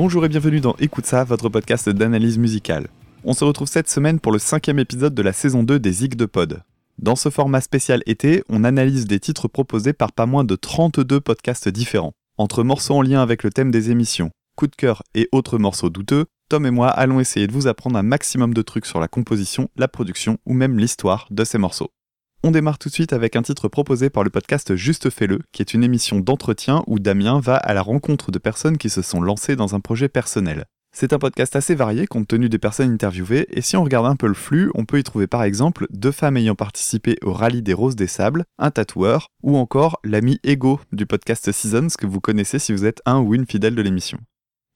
Bonjour 0.00 0.24
et 0.24 0.28
bienvenue 0.28 0.60
dans 0.60 0.76
Écoute 0.78 1.06
ça, 1.06 1.24
votre 1.24 1.48
podcast 1.48 1.88
d'analyse 1.88 2.38
musicale. 2.38 2.86
On 3.24 3.32
se 3.32 3.42
retrouve 3.42 3.66
cette 3.66 3.90
semaine 3.90 4.20
pour 4.20 4.30
le 4.30 4.38
cinquième 4.38 4.78
épisode 4.78 5.12
de 5.12 5.22
la 5.22 5.32
saison 5.32 5.64
2 5.64 5.80
des 5.80 5.90
Zig 5.90 6.14
de 6.14 6.24
Pod. 6.24 6.62
Dans 6.98 7.16
ce 7.16 7.30
format 7.30 7.60
spécial 7.60 8.04
été, 8.06 8.44
on 8.48 8.62
analyse 8.62 9.06
des 9.06 9.18
titres 9.18 9.48
proposés 9.48 9.92
par 9.92 10.12
pas 10.12 10.24
moins 10.24 10.44
de 10.44 10.54
32 10.54 11.18
podcasts 11.20 11.68
différents. 11.68 12.12
Entre 12.36 12.62
morceaux 12.62 12.94
en 12.94 13.02
lien 13.02 13.20
avec 13.20 13.42
le 13.42 13.50
thème 13.50 13.72
des 13.72 13.90
émissions, 13.90 14.30
coups 14.54 14.70
de 14.70 14.76
cœur 14.76 15.02
et 15.16 15.28
autres 15.32 15.58
morceaux 15.58 15.90
douteux, 15.90 16.26
Tom 16.48 16.64
et 16.64 16.70
moi 16.70 16.90
allons 16.90 17.18
essayer 17.18 17.48
de 17.48 17.52
vous 17.52 17.66
apprendre 17.66 17.98
un 17.98 18.04
maximum 18.04 18.54
de 18.54 18.62
trucs 18.62 18.86
sur 18.86 19.00
la 19.00 19.08
composition, 19.08 19.68
la 19.76 19.88
production 19.88 20.38
ou 20.46 20.54
même 20.54 20.78
l'histoire 20.78 21.26
de 21.32 21.42
ces 21.42 21.58
morceaux. 21.58 21.90
On 22.44 22.52
démarre 22.52 22.78
tout 22.78 22.88
de 22.88 22.94
suite 22.94 23.12
avec 23.12 23.34
un 23.34 23.42
titre 23.42 23.66
proposé 23.66 24.10
par 24.10 24.22
le 24.22 24.30
podcast 24.30 24.76
Juste 24.76 25.10
Fais-le, 25.10 25.40
qui 25.50 25.60
est 25.60 25.74
une 25.74 25.82
émission 25.82 26.20
d'entretien 26.20 26.84
où 26.86 27.00
Damien 27.00 27.40
va 27.40 27.56
à 27.56 27.74
la 27.74 27.82
rencontre 27.82 28.30
de 28.30 28.38
personnes 28.38 28.78
qui 28.78 28.90
se 28.90 29.02
sont 29.02 29.20
lancées 29.20 29.56
dans 29.56 29.74
un 29.74 29.80
projet 29.80 30.08
personnel. 30.08 30.66
C'est 30.94 31.12
un 31.12 31.18
podcast 31.18 31.56
assez 31.56 31.74
varié 31.74 32.06
compte 32.06 32.28
tenu 32.28 32.48
des 32.48 32.60
personnes 32.60 32.92
interviewées, 32.92 33.48
et 33.50 33.60
si 33.60 33.76
on 33.76 33.82
regarde 33.82 34.06
un 34.06 34.14
peu 34.14 34.28
le 34.28 34.34
flux, 34.34 34.70
on 34.76 34.84
peut 34.84 35.00
y 35.00 35.02
trouver 35.02 35.26
par 35.26 35.42
exemple 35.42 35.88
deux 35.90 36.12
femmes 36.12 36.36
ayant 36.36 36.54
participé 36.54 37.16
au 37.22 37.32
rallye 37.32 37.60
des 37.60 37.74
Roses 37.74 37.96
des 37.96 38.06
Sables, 38.06 38.44
un 38.58 38.70
tatoueur, 38.70 39.30
ou 39.42 39.56
encore 39.56 39.98
l'ami 40.04 40.38
Ego 40.44 40.80
du 40.92 41.06
podcast 41.06 41.50
Seasons 41.50 41.88
que 41.98 42.06
vous 42.06 42.20
connaissez 42.20 42.60
si 42.60 42.72
vous 42.72 42.84
êtes 42.84 43.02
un 43.04 43.18
ou 43.18 43.34
une 43.34 43.46
fidèle 43.46 43.74
de 43.74 43.82
l'émission. 43.82 44.18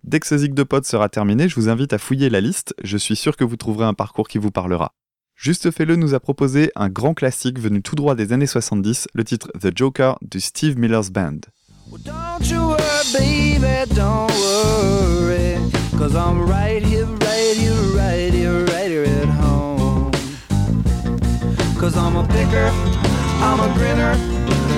Dès 0.02 0.18
que 0.18 0.26
ce 0.26 0.36
zig 0.36 0.52
de 0.52 0.64
pod 0.64 0.84
sera 0.84 1.08
terminé, 1.08 1.48
je 1.48 1.54
vous 1.54 1.68
invite 1.68 1.92
à 1.92 1.98
fouiller 1.98 2.28
la 2.28 2.40
liste, 2.40 2.74
je 2.82 2.96
suis 2.96 3.14
sûr 3.14 3.36
que 3.36 3.44
vous 3.44 3.56
trouverez 3.56 3.84
un 3.84 3.94
parcours 3.94 4.26
qui 4.26 4.38
vous 4.38 4.50
parlera. 4.50 4.92
Juste 5.42 5.72
Fais-le 5.72 5.96
nous 5.96 6.14
a 6.14 6.20
proposé 6.20 6.70
un 6.76 6.88
grand 6.88 7.14
classique 7.14 7.58
venu 7.58 7.82
tout 7.82 7.96
droit 7.96 8.14
des 8.14 8.32
années 8.32 8.46
70, 8.46 9.08
le 9.12 9.24
titre 9.24 9.50
The 9.60 9.76
Joker 9.76 10.16
du 10.22 10.40
Steve 10.40 10.78
Miller's 10.78 11.10
Band. 11.10 11.40
Well, 11.90 12.00
don't 12.04 12.48
you 12.48 12.60
worry, 12.68 12.78
baby, 13.12 13.92
don't 13.92 14.30
worry. 14.30 15.58
Cause 15.98 16.14
I'm 16.14 16.48
right 16.48 16.80
here, 16.80 17.06
right 17.06 17.56
here, 17.56 17.74
right 17.92 18.32
here, 18.32 18.64
right 18.66 18.88
here 18.88 19.02
at 19.02 19.28
home. 19.42 20.12
Cause 21.76 21.96
I'm 21.96 22.14
a 22.14 22.24
picker, 22.28 22.70
I'm 23.42 23.58
a 23.58 23.74
grinner, 23.74 24.14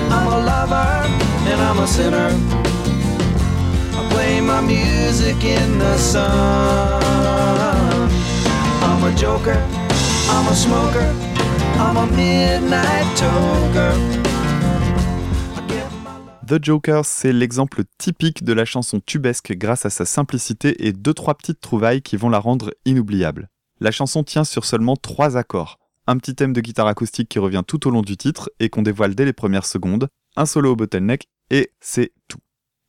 I'm 0.09 0.25
a 0.25 0.39
lover, 0.39 1.05
and 1.45 1.61
I'm 1.61 1.77
a 1.77 1.85
sinner. 1.85 2.31
I 3.93 4.09
play 4.09 4.41
my 4.41 4.61
music 4.61 5.43
in 5.43 5.77
the 5.77 5.95
sun. 5.99 7.03
I'm 8.81 9.03
a 9.03 9.15
joker, 9.15 9.63
The 16.45 16.61
Joker, 16.61 17.05
c'est 17.05 17.31
l'exemple 17.31 17.83
typique 17.97 18.43
de 18.43 18.51
la 18.51 18.65
chanson 18.65 18.99
tubesque 18.99 19.53
grâce 19.53 19.85
à 19.85 19.89
sa 19.89 20.03
simplicité 20.03 20.85
et 20.85 20.91
deux 20.91 21.13
trois 21.13 21.35
petites 21.35 21.61
trouvailles 21.61 22.01
qui 22.01 22.17
vont 22.17 22.27
la 22.27 22.39
rendre 22.39 22.73
inoubliable. 22.83 23.49
La 23.79 23.91
chanson 23.91 24.25
tient 24.25 24.43
sur 24.43 24.65
seulement 24.65 24.97
trois 24.97 25.37
accords. 25.37 25.79
Un 26.05 26.17
petit 26.17 26.35
thème 26.35 26.51
de 26.51 26.59
guitare 26.59 26.87
acoustique 26.87 27.29
qui 27.29 27.39
revient 27.39 27.63
tout 27.65 27.87
au 27.87 27.89
long 27.89 28.01
du 28.01 28.17
titre 28.17 28.49
et 28.59 28.67
qu'on 28.67 28.81
dévoile 28.81 29.15
dès 29.15 29.23
les 29.23 29.31
premières 29.31 29.65
secondes, 29.65 30.09
un 30.35 30.45
solo 30.45 30.73
au 30.73 30.75
bottleneck 30.75 31.29
et 31.49 31.71
c'est 31.79 32.11
tout. 32.27 32.39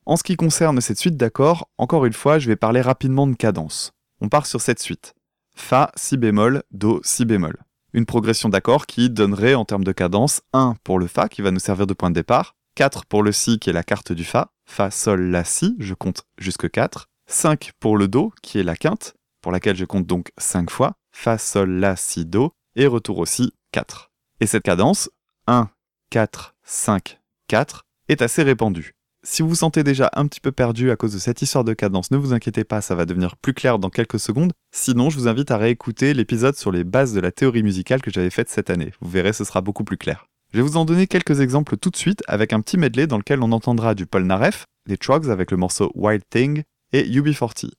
En 0.05 0.17
ce 0.17 0.23
qui 0.23 0.35
concerne 0.35 0.81
cette 0.81 0.99
suite 0.99 1.15
d'accords, 1.15 1.69
encore 1.77 2.05
une 2.05 2.11
fois, 2.11 2.39
je 2.39 2.49
vais 2.49 2.57
parler 2.57 2.81
rapidement 2.81 3.25
de 3.25 3.35
cadence. 3.35 3.93
On 4.19 4.27
part 4.27 4.47
sur 4.47 4.59
cette 4.59 4.81
suite. 4.81 5.13
Fa, 5.57 5.91
Si 5.95 6.15
bémol, 6.15 6.63
Do, 6.71 7.01
Si 7.03 7.25
bémol. 7.25 7.57
Une 7.91 8.05
progression 8.05 8.47
d'accords 8.47 8.85
qui 8.85 9.09
donnerait 9.09 9.55
en 9.55 9.65
termes 9.65 9.83
de 9.83 9.91
cadence 9.91 10.41
1 10.53 10.75
pour 10.83 10.99
le 10.99 11.07
Fa 11.07 11.27
qui 11.27 11.41
va 11.41 11.51
nous 11.51 11.59
servir 11.59 11.87
de 11.87 11.93
point 11.93 12.09
de 12.09 12.15
départ, 12.15 12.55
4 12.75 13.05
pour 13.05 13.23
le 13.23 13.31
Si 13.31 13.59
qui 13.59 13.71
est 13.71 13.73
la 13.73 13.83
carte 13.83 14.13
du 14.13 14.23
Fa, 14.23 14.51
Fa, 14.65 14.91
Sol, 14.91 15.23
La, 15.23 15.43
Si, 15.43 15.75
je 15.79 15.93
compte 15.93 16.23
jusque 16.37 16.69
4, 16.69 17.09
5 17.25 17.71
pour 17.79 17.97
le 17.97 18.07
Do 18.07 18.31
qui 18.41 18.59
est 18.59 18.63
la 18.63 18.77
quinte, 18.77 19.15
pour 19.41 19.51
laquelle 19.51 19.75
je 19.75 19.83
compte 19.83 20.05
donc 20.05 20.31
5 20.37 20.69
fois, 20.69 20.93
Fa, 21.11 21.37
Sol, 21.37 21.69
La, 21.71 21.95
Si, 21.95 22.25
Do, 22.25 22.53
et 22.75 22.87
retour 22.87 23.17
aussi 23.17 23.51
4. 23.73 24.11
Et 24.39 24.45
cette 24.45 24.63
cadence, 24.63 25.09
1, 25.47 25.69
4, 26.11 26.55
5, 26.63 27.19
4, 27.47 27.83
est 28.07 28.21
assez 28.21 28.43
répandue. 28.43 28.96
Si 29.29 29.41
vous 29.41 29.49
vous 29.49 29.55
sentez 29.55 29.83
déjà 29.83 30.09
un 30.13 30.25
petit 30.25 30.39
peu 30.39 30.53
perdu 30.53 30.89
à 30.89 30.95
cause 30.95 31.11
de 31.11 31.19
cette 31.19 31.41
histoire 31.41 31.65
de 31.65 31.73
cadence, 31.73 32.11
ne 32.11 32.17
vous 32.17 32.31
inquiétez 32.31 32.63
pas, 32.63 32.79
ça 32.79 32.95
va 32.95 33.05
devenir 33.05 33.35
plus 33.35 33.53
clair 33.53 33.77
dans 33.77 33.89
quelques 33.89 34.21
secondes. 34.21 34.53
Sinon, 34.71 35.09
je 35.09 35.17
vous 35.17 35.27
invite 35.27 35.51
à 35.51 35.57
réécouter 35.57 36.13
l'épisode 36.13 36.55
sur 36.55 36.71
les 36.71 36.85
bases 36.85 37.11
de 37.11 37.19
la 37.19 37.33
théorie 37.33 37.61
musicale 37.61 38.01
que 38.01 38.09
j'avais 38.09 38.29
faite 38.29 38.47
cette 38.47 38.69
année. 38.69 38.93
Vous 39.01 39.09
verrez, 39.09 39.33
ce 39.33 39.43
sera 39.43 39.59
beaucoup 39.59 39.83
plus 39.83 39.97
clair. 39.97 40.27
Je 40.53 40.59
vais 40.59 40.63
vous 40.63 40.77
en 40.77 40.85
donner 40.85 41.07
quelques 41.07 41.41
exemples 41.41 41.75
tout 41.75 41.89
de 41.89 41.97
suite 41.97 42.23
avec 42.29 42.53
un 42.53 42.61
petit 42.61 42.77
medley 42.77 43.05
dans 43.05 43.17
lequel 43.17 43.43
on 43.43 43.51
entendra 43.51 43.95
du 43.95 44.05
Paul 44.05 44.23
Naref, 44.23 44.65
les 44.85 44.95
Trogs 44.95 45.29
avec 45.29 45.51
le 45.51 45.57
morceau 45.57 45.91
Wild 45.93 46.23
Thing 46.29 46.63
et 46.93 47.03
UB40. 47.03 47.69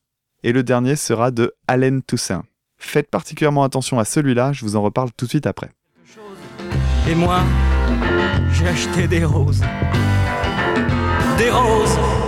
Et 0.42 0.52
le 0.52 0.62
dernier 0.62 0.96
sera 0.96 1.30
de 1.30 1.54
Allen 1.66 2.02
Toussaint. 2.02 2.44
Faites 2.76 3.08
particulièrement 3.10 3.64
attention 3.64 3.98
à 3.98 4.04
celui-là, 4.04 4.52
je 4.52 4.66
vous 4.66 4.76
en 4.76 4.82
reparle 4.82 5.08
tout 5.16 5.24
de 5.24 5.30
suite 5.30 5.46
après. 5.46 5.70
Et 7.08 7.14
moi, 7.14 7.40
j'ai 8.52 8.68
acheté 8.68 9.08
des 9.08 9.24
roses. 9.24 9.62
Des 11.38 11.50
roses. 11.50 12.27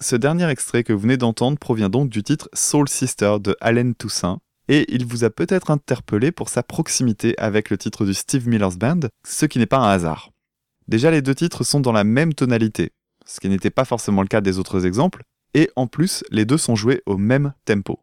Ce 0.00 0.16
dernier 0.16 0.48
extrait 0.48 0.84
que 0.84 0.92
vous 0.92 1.00
venez 1.00 1.16
d'entendre 1.16 1.58
provient 1.58 1.88
donc 1.88 2.08
du 2.08 2.22
titre 2.22 2.48
Soul 2.52 2.88
Sister 2.88 3.36
de 3.40 3.56
Allen 3.60 3.94
Toussaint, 3.94 4.40
et 4.68 4.92
il 4.92 5.06
vous 5.06 5.24
a 5.24 5.30
peut-être 5.30 5.70
interpellé 5.70 6.32
pour 6.32 6.48
sa 6.48 6.62
proximité 6.62 7.36
avec 7.38 7.70
le 7.70 7.78
titre 7.78 8.04
du 8.04 8.14
Steve 8.14 8.48
Miller's 8.48 8.76
Band, 8.76 9.00
ce 9.24 9.46
qui 9.46 9.58
n'est 9.58 9.66
pas 9.66 9.78
un 9.78 9.88
hasard. 9.88 10.30
Déjà 10.88 11.10
les 11.10 11.22
deux 11.22 11.34
titres 11.34 11.64
sont 11.64 11.80
dans 11.80 11.92
la 11.92 12.04
même 12.04 12.34
tonalité, 12.34 12.92
ce 13.26 13.40
qui 13.40 13.48
n'était 13.48 13.70
pas 13.70 13.84
forcément 13.84 14.22
le 14.22 14.28
cas 14.28 14.40
des 14.40 14.58
autres 14.58 14.86
exemples, 14.86 15.22
et 15.54 15.70
en 15.76 15.86
plus 15.86 16.24
les 16.30 16.44
deux 16.44 16.58
sont 16.58 16.76
joués 16.76 17.02
au 17.06 17.16
même 17.16 17.52
tempo. 17.64 18.00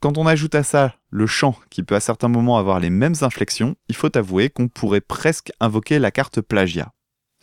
Quand 0.00 0.18
on 0.18 0.26
ajoute 0.26 0.54
à 0.54 0.64
ça 0.64 0.96
le 1.10 1.26
chant 1.26 1.56
qui 1.70 1.82
peut 1.82 1.94
à 1.94 2.00
certains 2.00 2.28
moments 2.28 2.58
avoir 2.58 2.80
les 2.80 2.90
mêmes 2.90 3.14
inflexions, 3.20 3.76
il 3.88 3.94
faut 3.94 4.16
avouer 4.16 4.50
qu'on 4.50 4.68
pourrait 4.68 5.00
presque 5.00 5.52
invoquer 5.60 5.98
la 5.98 6.10
carte 6.10 6.40
plagiat. 6.40 6.92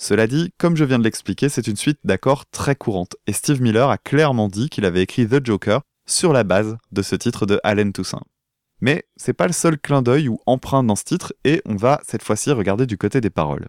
Cela 0.01 0.27
dit, 0.27 0.53
comme 0.57 0.77
je 0.77 0.85
viens 0.85 0.97
de 0.97 1.03
l'expliquer, 1.03 1.49
c'est 1.49 1.67
une 1.67 1.75
suite 1.75 1.99
d'accords 2.05 2.45
très 2.49 2.73
courante, 2.73 3.17
et 3.27 3.33
Steve 3.33 3.61
Miller 3.61 3.89
a 3.89 3.97
clairement 3.97 4.47
dit 4.47 4.69
qu'il 4.69 4.85
avait 4.85 5.03
écrit 5.03 5.27
The 5.27 5.45
Joker 5.45 5.81
sur 6.07 6.31
la 6.31 6.45
base 6.45 6.77
de 6.93 7.01
ce 7.01 7.17
titre 7.17 7.45
de 7.45 7.59
Allen 7.65 7.91
Toussaint. 7.91 8.23
Mais 8.79 9.03
c'est 9.17 9.33
pas 9.33 9.45
le 9.45 9.51
seul 9.51 9.77
clin 9.77 10.01
d'œil 10.01 10.29
ou 10.29 10.39
emprunt 10.45 10.83
dans 10.83 10.95
ce 10.95 11.03
titre, 11.03 11.33
et 11.43 11.61
on 11.65 11.75
va 11.75 11.99
cette 12.07 12.23
fois-ci 12.23 12.49
regarder 12.53 12.85
du 12.85 12.97
côté 12.97 13.19
des 13.19 13.29
paroles. 13.29 13.67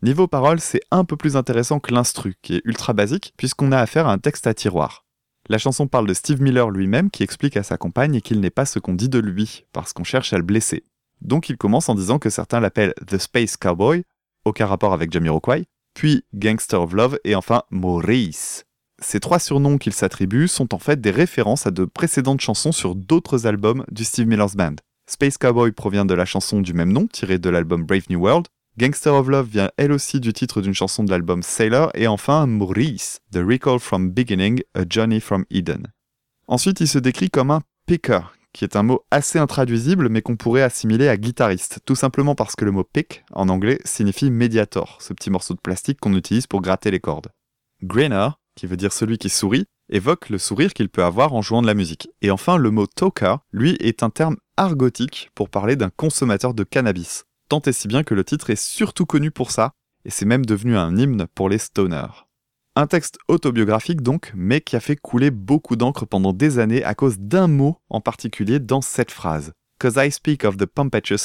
Niveau 0.00 0.28
paroles, 0.28 0.60
c'est 0.60 0.82
un 0.92 1.04
peu 1.04 1.16
plus 1.16 1.36
intéressant 1.36 1.80
que 1.80 1.92
l'instru, 1.92 2.36
qui 2.40 2.54
est 2.54 2.62
ultra 2.64 2.92
basique, 2.92 3.34
puisqu'on 3.36 3.72
a 3.72 3.78
affaire 3.80 4.06
à 4.06 4.12
un 4.12 4.18
texte 4.18 4.46
à 4.46 4.54
tiroir. 4.54 5.04
La 5.48 5.58
chanson 5.58 5.88
parle 5.88 6.06
de 6.06 6.14
Steve 6.14 6.40
Miller 6.40 6.70
lui-même 6.70 7.10
qui 7.10 7.24
explique 7.24 7.56
à 7.56 7.64
sa 7.64 7.78
compagne 7.78 8.20
qu'il 8.20 8.38
n'est 8.38 8.50
pas 8.50 8.64
ce 8.64 8.78
qu'on 8.78 8.94
dit 8.94 9.08
de 9.08 9.18
lui, 9.18 9.64
parce 9.72 9.92
qu'on 9.92 10.04
cherche 10.04 10.32
à 10.32 10.38
le 10.38 10.44
blesser. 10.44 10.84
Donc 11.20 11.48
il 11.48 11.56
commence 11.56 11.88
en 11.88 11.96
disant 11.96 12.20
que 12.20 12.30
certains 12.30 12.60
l'appellent 12.60 12.94
The 13.08 13.18
Space 13.18 13.56
Cowboy, 13.56 14.04
aucun 14.44 14.66
rapport 14.66 14.92
avec 14.92 15.12
Jamiroquai, 15.12 15.64
puis 15.94 16.24
Gangster 16.34 16.80
of 16.80 16.92
Love 16.92 17.18
et 17.24 17.34
enfin 17.34 17.62
Maurice. 17.70 18.64
Ces 19.00 19.20
trois 19.20 19.38
surnoms 19.38 19.78
qu'il 19.78 19.92
s'attribue 19.92 20.48
sont 20.48 20.74
en 20.74 20.78
fait 20.78 21.00
des 21.00 21.10
références 21.10 21.66
à 21.66 21.70
de 21.70 21.84
précédentes 21.84 22.40
chansons 22.40 22.72
sur 22.72 22.94
d'autres 22.94 23.46
albums 23.46 23.84
du 23.90 24.04
Steve 24.04 24.26
Miller's 24.26 24.56
Band. 24.56 24.76
Space 25.10 25.36
Cowboy 25.36 25.72
provient 25.72 26.04
de 26.04 26.14
la 26.14 26.24
chanson 26.24 26.60
du 26.60 26.72
même 26.72 26.92
nom, 26.92 27.06
tirée 27.06 27.38
de 27.38 27.50
l'album 27.50 27.84
Brave 27.84 28.04
New 28.08 28.20
World. 28.20 28.46
Gangster 28.78 29.14
of 29.14 29.28
Love 29.28 29.48
vient 29.48 29.70
elle 29.76 29.92
aussi 29.92 30.18
du 30.20 30.32
titre 30.32 30.60
d'une 30.60 30.74
chanson 30.74 31.04
de 31.04 31.10
l'album 31.10 31.42
Sailor. 31.42 31.90
Et 31.94 32.06
enfin, 32.06 32.46
Maurice, 32.46 33.20
The 33.30 33.40
Recall 33.46 33.78
from 33.78 34.10
Beginning, 34.10 34.62
A 34.74 34.84
Journey 34.88 35.20
from 35.20 35.44
Eden. 35.50 35.88
Ensuite, 36.48 36.80
il 36.80 36.88
se 36.88 36.98
décrit 36.98 37.30
comme 37.30 37.50
un 37.50 37.60
picker, 37.86 38.32
qui 38.54 38.64
est 38.64 38.76
un 38.76 38.82
mot 38.82 39.04
assez 39.10 39.38
intraduisible 39.38 40.08
mais 40.08 40.22
qu'on 40.22 40.36
pourrait 40.36 40.62
assimiler 40.62 41.08
à 41.08 41.18
guitariste, 41.18 41.80
tout 41.84 41.96
simplement 41.96 42.34
parce 42.34 42.56
que 42.56 42.64
le 42.64 42.70
mot 42.70 42.84
pick, 42.84 43.24
en 43.32 43.50
anglais, 43.50 43.80
signifie 43.84 44.30
médiator, 44.30 44.96
ce 45.02 45.12
petit 45.12 45.28
morceau 45.28 45.52
de 45.52 45.60
plastique 45.60 46.00
qu'on 46.00 46.14
utilise 46.14 46.46
pour 46.46 46.62
gratter 46.62 46.90
les 46.90 47.00
cordes. 47.00 47.28
Grainer, 47.82 48.28
qui 48.56 48.66
veut 48.66 48.78
dire 48.78 48.92
celui 48.92 49.18
qui 49.18 49.28
sourit, 49.28 49.66
évoque 49.90 50.30
le 50.30 50.38
sourire 50.38 50.72
qu'il 50.72 50.88
peut 50.88 51.04
avoir 51.04 51.34
en 51.34 51.42
jouant 51.42 51.60
de 51.60 51.66
la 51.66 51.74
musique. 51.74 52.08
Et 52.22 52.30
enfin, 52.30 52.56
le 52.56 52.70
mot 52.70 52.86
toker, 52.86 53.40
lui, 53.52 53.76
est 53.80 54.02
un 54.02 54.10
terme 54.10 54.36
argotique 54.56 55.30
pour 55.34 55.50
parler 55.50 55.76
d'un 55.76 55.90
consommateur 55.90 56.54
de 56.54 56.64
cannabis. 56.64 57.24
Tant 57.48 57.60
et 57.62 57.72
si 57.72 57.88
bien 57.88 58.04
que 58.04 58.14
le 58.14 58.24
titre 58.24 58.50
est 58.50 58.60
surtout 58.60 59.04
connu 59.04 59.30
pour 59.30 59.50
ça, 59.50 59.72
et 60.04 60.10
c'est 60.10 60.26
même 60.26 60.46
devenu 60.46 60.76
un 60.76 60.96
hymne 60.96 61.26
pour 61.34 61.48
les 61.48 61.58
stoners. 61.58 62.23
Un 62.76 62.88
texte 62.88 63.18
autobiographique 63.28 64.02
donc, 64.02 64.32
mais 64.34 64.60
qui 64.60 64.74
a 64.74 64.80
fait 64.80 64.96
couler 64.96 65.30
beaucoup 65.30 65.76
d'encre 65.76 66.06
pendant 66.06 66.32
des 66.32 66.58
années 66.58 66.82
à 66.82 66.96
cause 66.96 67.20
d'un 67.20 67.46
mot 67.46 67.78
en 67.88 68.00
particulier 68.00 68.58
dans 68.58 68.80
cette 68.80 69.12
phrase. 69.12 69.52
Cause 69.80 69.94
I 69.96 70.10
speak 70.10 70.42
of 70.44 70.56
the 70.56 70.66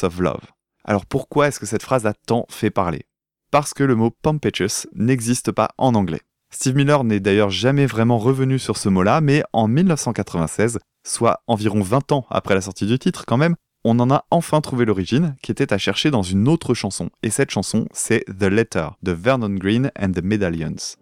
of 0.04 0.20
love. 0.20 0.44
Alors 0.84 1.08
pourquoi 1.08 1.48
est-ce 1.48 1.60
que 1.60 1.66
cette 1.66 1.82
phrase 1.82 2.06
a 2.06 2.14
tant 2.14 2.46
fait 2.52 2.70
parler? 2.70 3.08
Parce 3.50 3.74
que 3.74 3.84
le 3.84 3.96
mot 3.96 4.12
Pompetous 4.12 4.86
n'existe 4.94 5.52
pas 5.52 5.70
en 5.80 5.96
anglais. 5.96 6.22
Steve 6.52 6.76
Miller 6.76 7.04
n'est 7.04 7.20
d'ailleurs 7.20 7.50
jamais 7.50 7.88
vraiment 7.88 8.20
revenu 8.20 8.60
sur 8.60 8.78
ce 8.78 8.90
mot-là, 8.90 9.20
mais 9.20 9.42
en 9.52 9.68
1996, 9.68 10.78
soit 11.04 11.42
environ 11.48 11.82
20 11.82 12.12
ans 12.12 12.28
après 12.30 12.54
la 12.54 12.62
sortie 12.62 12.86
du 12.86 13.00
titre 13.00 13.26
quand 13.26 13.38
même, 13.38 13.56
on 13.84 13.98
en 14.00 14.12
a 14.12 14.26
enfin 14.30 14.62
trouvé 14.62 14.86
l'origine, 14.86 15.36
qui 15.42 15.52
était 15.52 15.74
à 15.74 15.80
chercher 15.80 16.12
dans 16.12 16.22
une 16.22 16.48
autre 16.48 16.76
chanson. 16.76 17.10
Et 17.24 17.32
cette 17.32 17.50
chanson, 17.50 17.88
c'est 17.92 18.24
The 18.26 18.44
Letter 18.44 18.90
de 19.02 19.14
Vernon 19.14 19.56
Green 19.56 19.92
and 20.00 20.12
the 20.12 20.22
Medallions. 20.22 20.98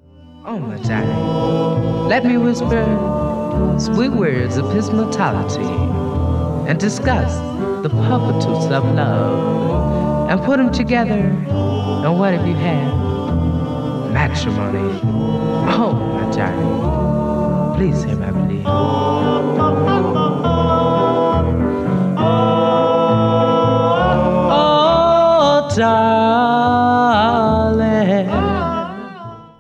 Oh, 0.50 0.60
my 0.60 0.78
darling, 0.78 2.08
let 2.08 2.24
me 2.24 2.38
whisper 2.38 2.86
sweet 3.78 4.14
words 4.14 4.56
of 4.56 4.74
his 4.74 4.90
mortality 4.90 5.66
and 6.70 6.80
discuss 6.80 7.36
the 7.84 7.90
puppetoots 7.90 8.72
of 8.72 8.86
love 8.96 10.30
and 10.30 10.42
put 10.44 10.56
them 10.56 10.72
together. 10.72 11.20
And 11.20 12.18
what 12.18 12.34
have 12.34 12.48
you 12.48 12.56
had? 12.56 12.94
Matrimony. 14.14 15.02
Oh, 15.70 15.92
my 16.14 16.34
darling, 16.34 17.76
please 17.78 18.04
hear 18.06 18.16
my. 18.16 18.64
Oh, 24.50 25.68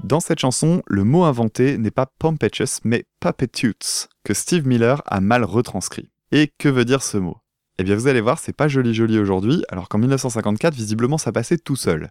Dans 0.08 0.22
cette 0.22 0.40
chanson, 0.40 0.82
le 0.88 1.04
mot 1.04 1.26
inventé 1.26 1.78
n'est 1.78 1.92
pas 1.92 2.06
Pompetous, 2.06 2.80
mais 2.86 3.04
Puppetutes, 3.20 4.08
que 4.24 4.34
Steve 4.34 4.66
Miller 4.66 5.02
a 5.06 5.20
mal 5.20 5.44
retranscrit. 5.44 6.10
Et 6.32 6.50
que 6.58 6.70
veut 6.70 6.86
dire 6.86 7.04
ce 7.04 7.18
mot? 7.18 7.40
Eh 7.78 7.84
bien 7.84 7.98
vous 7.98 8.08
allez 8.08 8.22
voir, 8.22 8.40
c'est 8.40 8.56
pas 8.56 8.70
joli 8.70 8.94
joli 8.94 9.20
aujourd'hui, 9.20 9.66
alors 9.68 9.90
qu'en 9.90 9.98
1954, 9.98 10.74
visiblement 10.74 11.18
ça 11.18 11.34
passait 11.34 11.58
tout 11.58 11.76
seul. 11.76 12.08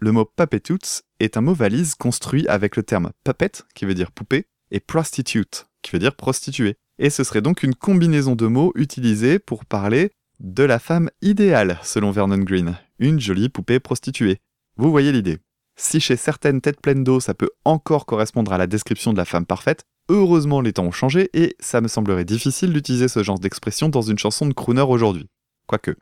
Le 0.00 0.10
mot 0.10 0.24
Puppetutes 0.24 1.04
est 1.20 1.36
un 1.36 1.40
mot 1.40 1.54
valise 1.54 1.94
construit 1.94 2.48
avec 2.48 2.74
le 2.74 2.82
terme 2.82 3.12
puppet, 3.22 3.52
qui 3.76 3.84
veut 3.84 3.94
dire 3.94 4.10
poupée, 4.10 4.46
et 4.72 4.80
prostitute, 4.80 5.68
qui 5.82 5.92
veut 5.92 6.00
dire 6.00 6.16
prostituée. 6.16 6.74
Et 6.98 7.10
ce 7.10 7.22
serait 7.22 7.42
donc 7.42 7.62
une 7.62 7.76
combinaison 7.76 8.34
de 8.34 8.48
mots 8.48 8.72
utilisés 8.74 9.38
pour 9.38 9.66
parler 9.66 10.10
de 10.40 10.64
la 10.64 10.80
femme 10.80 11.10
idéale, 11.22 11.78
selon 11.84 12.10
Vernon 12.10 12.38
Green, 12.38 12.76
une 12.98 13.20
jolie 13.20 13.50
poupée 13.50 13.78
prostituée. 13.78 14.40
Vous 14.76 14.90
voyez 14.90 15.12
l'idée. 15.12 15.38
Si 15.78 16.00
chez 16.00 16.16
certaines 16.16 16.62
têtes 16.62 16.80
pleines 16.80 17.04
d'eau 17.04 17.20
ça 17.20 17.34
peut 17.34 17.50
encore 17.66 18.06
correspondre 18.06 18.52
à 18.52 18.58
la 18.58 18.66
description 18.66 19.12
de 19.12 19.18
la 19.18 19.26
femme 19.26 19.44
parfaite, 19.44 19.84
heureusement 20.08 20.62
les 20.62 20.72
temps 20.72 20.86
ont 20.86 20.90
changé 20.90 21.28
et 21.34 21.54
ça 21.60 21.82
me 21.82 21.88
semblerait 21.88 22.24
difficile 22.24 22.72
d'utiliser 22.72 23.08
ce 23.08 23.22
genre 23.22 23.38
d'expression 23.38 23.90
dans 23.90 24.00
une 24.00 24.18
chanson 24.18 24.46
de 24.46 24.54
crooner 24.54 24.80
aujourd'hui. 24.80 25.28
Quoique. 25.66 25.94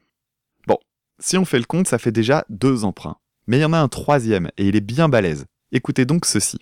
Bon, 0.69 0.79
si 1.19 1.37
on 1.37 1.45
fait 1.45 1.59
le 1.59 1.65
compte, 1.65 1.89
ça 1.89 1.99
fait 1.99 2.13
déjà 2.13 2.45
deux 2.49 2.85
emprunts. 2.85 3.17
Mais 3.49 3.59
il 3.59 3.63
y 3.63 3.65
en 3.65 3.73
a 3.73 3.79
un 3.79 3.89
troisième 3.89 4.49
et 4.59 4.69
il 4.69 4.77
est 4.77 4.81
bien 4.81 5.09
balèze. 5.09 5.45
Écoutez 5.73 6.05
donc 6.05 6.25
ceci. 6.25 6.59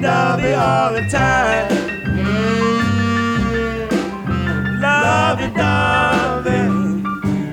Dovey 0.00 0.54
all 0.54 0.92
the 0.94 1.02
time. 1.08 1.68
Mm-hmm. 1.68 2.80
Lovey 4.80 5.48
dovey, 5.54 6.62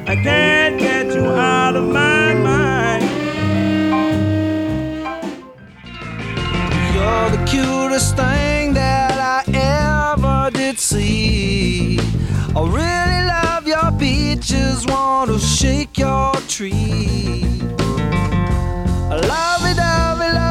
I 0.08 0.16
can't 0.24 0.80
get 0.80 1.14
you 1.14 1.26
out 1.26 1.76
of 1.76 1.84
my 1.84 2.34
mind. 2.34 3.04
You're 6.94 7.30
the 7.36 7.44
cutest 7.46 8.16
thing 8.16 8.74
that 8.74 9.20
I 9.20 9.44
ever 10.14 10.50
did 10.58 10.80
see. 10.80 12.00
I 12.56 12.62
really 12.62 13.24
love 13.28 13.68
your 13.68 13.92
beaches, 14.00 14.86
want 14.88 15.30
to 15.32 15.40
shake 15.40 15.98
your 15.98 16.34
tree. 16.48 17.44
Lovey 19.10 19.74
dovey, 19.76 20.32
lovey 20.34 20.47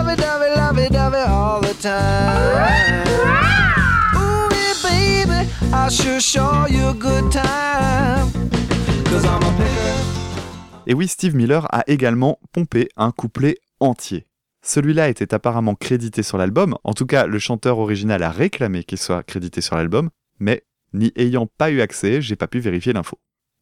Et 10.88 10.94
oui, 10.94 11.08
Steve 11.08 11.36
Miller 11.36 11.66
a 11.72 11.84
également 11.86 12.38
pompé 12.52 12.88
un 12.96 13.10
couplet 13.10 13.56
entier. 13.80 14.26
Celui-là 14.62 15.08
était 15.08 15.32
apparemment 15.32 15.76
crédité 15.76 16.24
sur 16.24 16.38
l'album, 16.38 16.76
en 16.82 16.92
tout 16.92 17.06
cas 17.06 17.26
le 17.26 17.38
chanteur 17.38 17.78
original 17.78 18.22
a 18.22 18.30
réclamé 18.30 18.82
qu'il 18.82 18.98
soit 18.98 19.22
crédité 19.22 19.60
sur 19.60 19.76
l'album, 19.76 20.10
mais 20.40 20.64
n'y 20.92 21.12
ayant 21.14 21.46
pas 21.46 21.70
eu 21.70 21.80
accès, 21.80 22.20
j'ai 22.20 22.36
pas 22.36 22.48
pu 22.48 22.58
vérifier 22.58 22.92
l'info. 22.92 23.18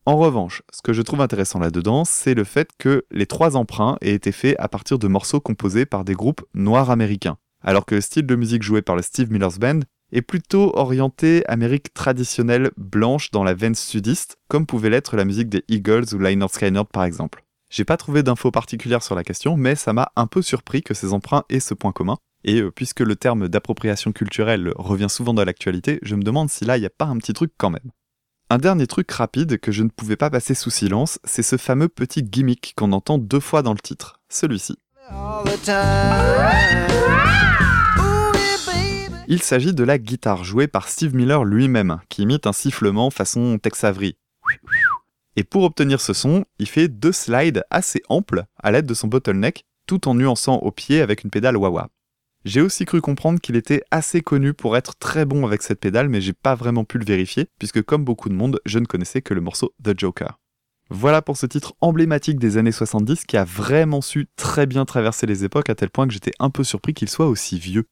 En 0.07 0.17
revanche, 0.17 0.63
ce 0.73 0.83
que 0.83 0.93
je 0.93 1.03
trouve 1.03 1.21
intéressant 1.21 1.59
là-dedans, 1.59 2.05
c'est 2.05 2.35
le 2.35 2.45
fait 2.45 2.71
que 2.79 3.05
les 3.11 3.27
trois 3.27 3.57
emprunts 3.57 3.97
aient 4.01 4.15
été 4.15 4.33
faits 4.33 4.57
à 4.59 4.69
partir 4.69 4.99
de 4.99 5.09
morceaux 5.09 5.41
composés 5.41 5.87
par 5.87 6.05
des 6.05 6.15
groupes 6.15 6.45
noirs 6.55 6.91
américains, 6.91 7.39
alors 7.65 7.87
que 7.87 7.97
le 7.97 8.01
style 8.01 8.27
de 8.27 8.37
musique 8.37 8.63
joué 8.63 8.83
par 8.83 8.95
le 8.95 9.03
Steve 9.03 9.33
Miller's 9.33 9.59
Band 9.59 9.81
est 10.13 10.23
plutôt 10.23 10.71
orienté 10.77 11.45
Amérique 11.49 11.93
traditionnelle 11.93 12.71
blanche 12.77 13.31
dans 13.31 13.43
la 13.43 13.55
veine 13.55 13.75
sudiste, 13.75 14.39
comme 14.49 14.67
pouvait 14.67 14.91
l'être 14.91 15.17
la 15.17 15.25
musique 15.25 15.49
des 15.49 15.65
Eagles 15.69 16.15
ou 16.15 16.19
Lynyrd 16.19 16.53
Skynyrd 16.53 16.89
par 16.93 17.05
exemple. 17.05 17.45
J'ai 17.71 17.85
pas 17.85 17.97
trouvé 17.97 18.23
d'infos 18.23 18.53
particulières 18.53 19.03
sur 19.03 19.17
la 19.17 19.25
question, 19.25 19.57
mais 19.57 19.75
ça 19.75 19.93
m'a 19.93 20.13
un 20.15 20.29
peu 20.29 20.43
surpris 20.43 20.83
que 20.83 20.95
ces 20.95 21.13
emprunts 21.13 21.45
aient 21.49 21.59
ce 21.59 21.75
point 21.75 21.91
commun. 21.91 22.19
Et 22.45 22.61
euh, 22.61 22.71
puisque 22.71 23.01
le 23.01 23.17
terme 23.17 23.49
d'appropriation 23.49 24.13
culturelle 24.13 24.73
revient 24.77 25.09
souvent 25.09 25.35
dans 25.35 25.45
l'actualité, 25.45 25.99
je 26.03 26.15
me 26.15 26.23
demande 26.23 26.51
si 26.51 26.65
là 26.65 26.77
il 26.77 26.85
a 26.85 26.91
pas 26.91 27.07
un 27.07 27.17
petit 27.17 27.33
truc 27.33 27.53
quand 27.57 27.71
même. 27.71 27.91
Un 28.51 28.59
dernier 28.59 28.87
truc 28.87 29.11
rapide 29.11 29.59
que 29.59 29.73
je 29.73 29.83
ne 29.83 29.89
pouvais 29.89 30.17
pas 30.17 30.31
passer 30.31 30.55
sous 30.55 30.71
silence, 30.71 31.19
c'est 31.25 31.43
ce 31.43 31.57
fameux 31.57 31.89
petit 31.89 32.23
gimmick 32.23 32.75
qu'on 32.77 32.93
entend 32.93 33.19
deux 33.19 33.41
fois 33.41 33.63
dans 33.63 33.73
le 33.73 33.79
titre, 33.79 34.21
celui-ci. 34.29 34.77
Il 39.29 39.43
s'agit 39.43 39.75
de 39.75 39.85
la 39.85 39.99
guitare 39.99 40.45
jouée 40.45 40.67
par 40.67 40.89
Steve 40.89 41.15
Miller 41.15 41.45
lui-même, 41.45 42.01
qui 42.09 42.23
imite 42.23 42.47
un 42.47 42.53
sifflement 42.53 43.11
façon 43.11 43.59
Tex. 43.59 43.85
Et 45.37 45.45
pour 45.45 45.65
obtenir 45.65 46.01
ce 46.01 46.13
son, 46.13 46.45
il 46.59 46.69
fait 46.69 46.89
deux 46.89 47.13
slides 47.13 47.65
assez 47.71 48.03
amples 48.09 48.45
à 48.63 48.73
l'aide 48.73 48.87
de 48.87 48.95
son 48.95 49.09
bottleneck, 49.09 49.65
tout 49.87 50.09
en 50.09 50.15
nuançant 50.15 50.57
au 50.59 50.71
pied 50.71 51.01
avec 51.01 51.25
une 51.25 51.31
pédale 51.31 51.57
wah-wah. 51.57 51.89
J'ai 52.45 52.61
aussi 52.61 52.85
cru 52.85 53.01
comprendre 53.01 53.41
qu'il 53.41 53.57
était 53.57 53.83
assez 53.91 54.21
connu 54.21 54.55
pour 54.55 54.77
être 54.77 54.97
très 54.97 55.25
bon 55.25 55.47
avec 55.47 55.63
cette 55.63 55.81
pédale, 55.81 56.09
mais 56.09 56.21
j'ai 56.21 56.35
pas 56.35 56.55
vraiment 56.55 56.85
pu 56.85 56.99
le 56.99 57.05
vérifier, 57.05 57.49
puisque 57.59 57.83
comme 57.83 58.05
beaucoup 58.05 58.29
de 58.29 58.35
monde, 58.35 58.61
je 58.65 58.79
ne 58.79 58.87
connaissais 58.87 59.23
que 59.23 59.35
le 59.35 59.41
morceau 59.41 59.75
The 59.83 59.99
Joker. 59.99 60.39
Voilà 60.97 61.23
pour 61.23 61.37
ce 61.37 61.47
titre 61.47 61.75
emblématique 61.81 62.39
des 62.39 62.57
années 62.57 62.71
70 62.71 63.25
qui 63.25 63.37
a 63.37 63.43
vraiment 63.43 64.01
su 64.01 64.29
très 64.37 64.65
bien 64.65 64.85
traverser 64.85 65.27
les 65.27 65.43
époques 65.43 65.69
à 65.69 65.75
tel 65.75 65.91
point 65.91 66.07
que 66.07 66.13
j'étais 66.13 66.31
un 66.39 66.51
peu 66.51 66.63
surpris 66.63 66.95
qu'il 66.95 67.09
soit 67.09 67.27
aussi 67.27 67.59
vieux. 67.59 67.87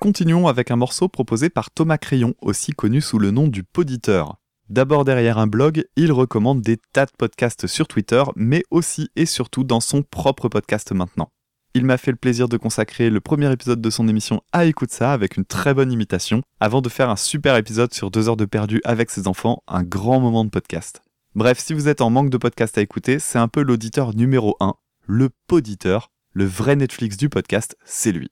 Continuons 0.00 0.48
avec 0.48 0.72
un 0.72 0.76
morceau 0.76 1.08
proposé 1.08 1.50
par 1.50 1.70
Thomas 1.70 1.98
Crayon, 1.98 2.34
aussi 2.42 2.72
connu 2.72 3.00
sous 3.00 3.20
le 3.20 3.30
nom 3.30 3.46
du 3.46 3.62
Poditeur. 3.62 4.38
D'abord 4.68 5.04
derrière 5.04 5.38
un 5.38 5.46
blog, 5.46 5.84
il 5.94 6.10
recommande 6.10 6.60
des 6.60 6.78
tas 6.92 7.06
de 7.06 7.12
podcasts 7.16 7.68
sur 7.68 7.86
Twitter, 7.86 8.24
mais 8.34 8.64
aussi 8.72 9.08
et 9.14 9.24
surtout 9.24 9.62
dans 9.62 9.80
son 9.80 10.02
propre 10.02 10.48
podcast 10.48 10.90
maintenant. 10.90 11.30
Il 11.74 11.84
m'a 11.84 11.96
fait 11.96 12.10
le 12.10 12.16
plaisir 12.16 12.48
de 12.48 12.56
consacrer 12.56 13.08
le 13.08 13.20
premier 13.20 13.52
épisode 13.52 13.80
de 13.80 13.90
son 13.90 14.08
émission 14.08 14.42
à 14.52 14.64
Écoute 14.64 14.90
ça 14.90 15.12
avec 15.12 15.36
une 15.36 15.44
très 15.44 15.74
bonne 15.74 15.92
imitation, 15.92 16.42
avant 16.58 16.82
de 16.82 16.88
faire 16.88 17.08
un 17.08 17.14
super 17.14 17.56
épisode 17.56 17.94
sur 17.94 18.10
deux 18.10 18.28
heures 18.28 18.36
de 18.36 18.46
perdu 18.46 18.80
avec 18.82 19.10
ses 19.10 19.28
enfants, 19.28 19.62
un 19.68 19.84
grand 19.84 20.18
moment 20.18 20.44
de 20.44 20.50
podcast. 20.50 21.02
Bref, 21.34 21.58
si 21.58 21.74
vous 21.74 21.88
êtes 21.88 22.00
en 22.00 22.08
manque 22.08 22.30
de 22.30 22.38
podcast 22.38 22.78
à 22.78 22.80
écouter, 22.80 23.18
c'est 23.18 23.38
un 23.38 23.48
peu 23.48 23.62
l'auditeur 23.62 24.16
numéro 24.16 24.56
1, 24.60 24.74
le 25.06 25.28
poditeur, 25.46 26.10
le 26.32 26.46
vrai 26.46 26.74
Netflix 26.74 27.18
du 27.18 27.28
podcast, 27.28 27.76
c'est 27.84 28.12
lui. 28.12 28.30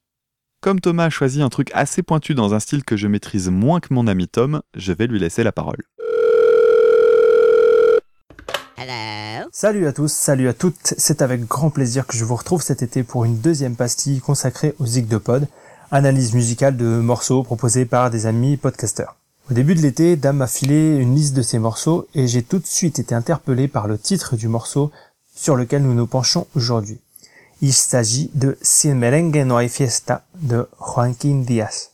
Comme 0.62 0.81
Thomas 0.81 1.05
a 1.05 1.11
choisi 1.11 1.43
un 1.43 1.50
truc 1.50 1.71
assez 1.75 2.03
pointu 2.03 2.35
dans 2.35 2.55
un 2.55 2.59
style 2.59 2.85
que 2.85 2.97
je 2.97 3.07
maîtrise 3.07 3.50
moins 3.50 3.81
que 3.81 3.93
mon 3.93 4.07
ami 4.07 4.29
Tom, 4.29 4.62
je 4.75 4.95
vais 4.95 5.07
lui 5.07 5.19
laisser 5.19 5.45
la 5.45 5.53
parole. 5.53 5.83
Hello. 8.79 9.47
Salut 9.53 9.87
à 9.87 9.93
tous, 9.93 10.11
salut 10.11 10.49
à 10.49 10.55
toutes, 10.55 10.95
c'est 10.97 11.21
avec 11.21 11.47
grand 11.47 11.69
plaisir 11.69 12.07
que 12.07 12.17
je 12.17 12.25
vous 12.25 12.37
retrouve 12.37 12.62
cet 12.62 12.83
été 12.83 13.03
pour 13.03 13.26
une 13.26 13.38
deuxième 13.38 13.76
pastille 13.76 14.21
consacrée 14.21 14.75
au 14.79 14.87
Zig 14.87 15.07
de 15.07 15.19
Pod, 15.19 15.47
analyse 15.91 16.33
musicale 16.33 16.79
de 16.79 16.87
morceaux 16.87 17.43
proposés 17.43 17.85
par 17.85 18.11
des 18.11 18.25
amis 18.25 18.57
podcasteurs. 18.57 19.17
Au 19.49 19.55
début 19.55 19.76
de 19.76 19.81
l'été, 19.81 20.17
Dame 20.17 20.38
m'a 20.38 20.49
filé 20.49 20.97
une 20.97 21.15
liste 21.15 21.35
de 21.35 21.43
ces 21.43 21.61
morceaux 21.61 22.09
et 22.17 22.26
j'ai 22.26 22.43
tout 22.43 22.59
de 22.59 22.67
suite 22.67 22.99
été 22.99 23.15
interpellé 23.15 23.69
par 23.69 23.87
le 23.87 23.97
titre 23.97 24.35
du 24.35 24.49
morceau 24.49 24.91
sur 25.37 25.55
lequel 25.55 25.83
nous 25.83 25.95
nous 25.95 26.09
penchons 26.09 26.49
aujourd'hui. 26.57 26.99
Il 27.62 27.73
s'agit 27.73 28.29
de 28.35 28.59
Si 28.61 28.88
merengue 28.88 29.45
no 29.47 29.57
fiesta 29.69 30.25
de 30.35 30.69
Joaquin 30.81 31.43
Diaz. 31.47 31.93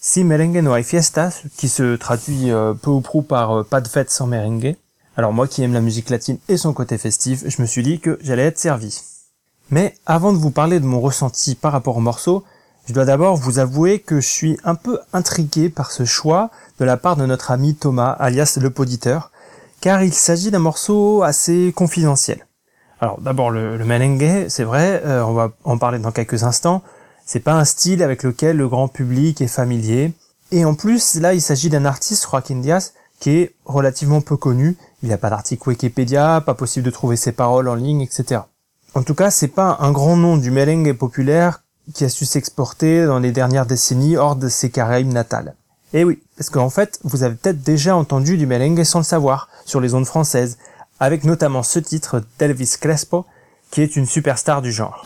Si 0.00 0.24
merengue 0.24 0.62
no 0.62 0.72
hay 0.72 0.82
fiesta, 0.82 1.30
qui 1.56 1.68
se 1.68 1.94
traduit 1.94 2.50
euh, 2.50 2.74
peu 2.74 2.90
ou 2.90 3.00
prou 3.00 3.22
par 3.22 3.52
euh, 3.52 3.62
pas 3.62 3.80
de 3.80 3.86
fête 3.86 4.10
sans 4.10 4.26
merengue, 4.26 4.74
alors 5.16 5.32
moi 5.32 5.46
qui 5.46 5.62
aime 5.62 5.74
la 5.74 5.80
musique 5.80 6.10
latine 6.10 6.38
et 6.48 6.56
son 6.56 6.72
côté 6.72 6.98
festif, 6.98 7.44
je 7.46 7.62
me 7.62 7.68
suis 7.68 7.84
dit 7.84 8.00
que 8.00 8.18
j'allais 8.20 8.46
être 8.46 8.58
servi. 8.58 9.00
Mais 9.70 9.94
avant 10.06 10.32
de 10.32 10.38
vous 10.38 10.50
parler 10.50 10.80
de 10.80 10.86
mon 10.86 11.00
ressenti 11.00 11.54
par 11.54 11.70
rapport 11.70 11.96
au 11.96 12.00
morceau, 12.00 12.42
je 12.86 12.92
dois 12.92 13.04
d'abord 13.04 13.36
vous 13.36 13.58
avouer 13.58 13.98
que 13.98 14.20
je 14.20 14.28
suis 14.28 14.58
un 14.64 14.74
peu 14.74 14.98
intrigué 15.12 15.70
par 15.70 15.90
ce 15.90 16.04
choix 16.04 16.50
de 16.78 16.84
la 16.84 16.96
part 16.96 17.16
de 17.16 17.24
notre 17.24 17.50
ami 17.50 17.74
Thomas, 17.74 18.10
alias 18.10 18.58
le 18.60 18.70
poditeur, 18.70 19.30
car 19.80 20.02
il 20.02 20.12
s'agit 20.12 20.50
d'un 20.50 20.58
morceau 20.58 21.22
assez 21.22 21.72
confidentiel. 21.74 22.46
Alors 23.00 23.20
d'abord 23.20 23.50
le, 23.50 23.76
le 23.76 23.84
merengue, 23.84 24.46
c'est 24.48 24.64
vrai, 24.64 25.02
euh, 25.04 25.24
on 25.24 25.32
va 25.32 25.52
en 25.64 25.78
parler 25.78 25.98
dans 25.98 26.12
quelques 26.12 26.44
instants, 26.44 26.82
c'est 27.24 27.40
pas 27.40 27.54
un 27.54 27.64
style 27.64 28.02
avec 28.02 28.22
lequel 28.22 28.56
le 28.56 28.68
grand 28.68 28.88
public 28.88 29.40
est 29.40 29.46
familier, 29.46 30.12
et 30.52 30.64
en 30.64 30.74
plus 30.74 31.16
là 31.16 31.34
il 31.34 31.40
s'agit 31.40 31.70
d'un 31.70 31.84
artiste, 31.84 32.26
Joaquin 32.30 32.56
Diaz, 32.56 32.92
qui 33.18 33.30
est 33.30 33.54
relativement 33.64 34.20
peu 34.20 34.36
connu. 34.36 34.76
Il 35.02 35.08
n'y 35.08 35.14
a 35.14 35.18
pas 35.18 35.30
d'article 35.30 35.70
Wikipédia, 35.70 36.42
pas 36.44 36.54
possible 36.54 36.84
de 36.84 36.90
trouver 36.90 37.16
ses 37.16 37.32
paroles 37.32 37.68
en 37.68 37.74
ligne, 37.74 38.02
etc. 38.02 38.42
En 38.94 39.02
tout 39.02 39.14
cas, 39.14 39.30
c'est 39.30 39.48
pas 39.48 39.78
un 39.80 39.92
grand 39.92 40.16
nom 40.16 40.36
du 40.36 40.50
merengue 40.50 40.92
populaire 40.92 41.63
qui 41.92 42.04
a 42.04 42.08
su 42.08 42.24
s'exporter 42.24 43.06
dans 43.06 43.18
les 43.18 43.32
dernières 43.32 43.66
décennies 43.66 44.16
hors 44.16 44.36
de 44.36 44.48
ses 44.48 44.70
Caraïbes 44.70 45.12
natales. 45.12 45.54
Et 45.92 46.04
oui, 46.04 46.22
parce 46.36 46.50
qu'en 46.50 46.70
fait, 46.70 46.98
vous 47.04 47.22
avez 47.22 47.36
peut-être 47.36 47.62
déjà 47.62 47.96
entendu 47.96 48.36
du 48.36 48.46
merengue 48.46 48.82
sans 48.82 48.98
le 49.00 49.04
savoir, 49.04 49.48
sur 49.64 49.80
les 49.80 49.94
ondes 49.94 50.06
françaises, 50.06 50.58
avec 50.98 51.24
notamment 51.24 51.62
ce 51.62 51.78
titre 51.78 52.22
d'Elvis 52.38 52.76
Crespo, 52.80 53.26
qui 53.70 53.82
est 53.82 53.96
une 53.96 54.06
superstar 54.06 54.62
du 54.62 54.72
genre. 54.72 55.04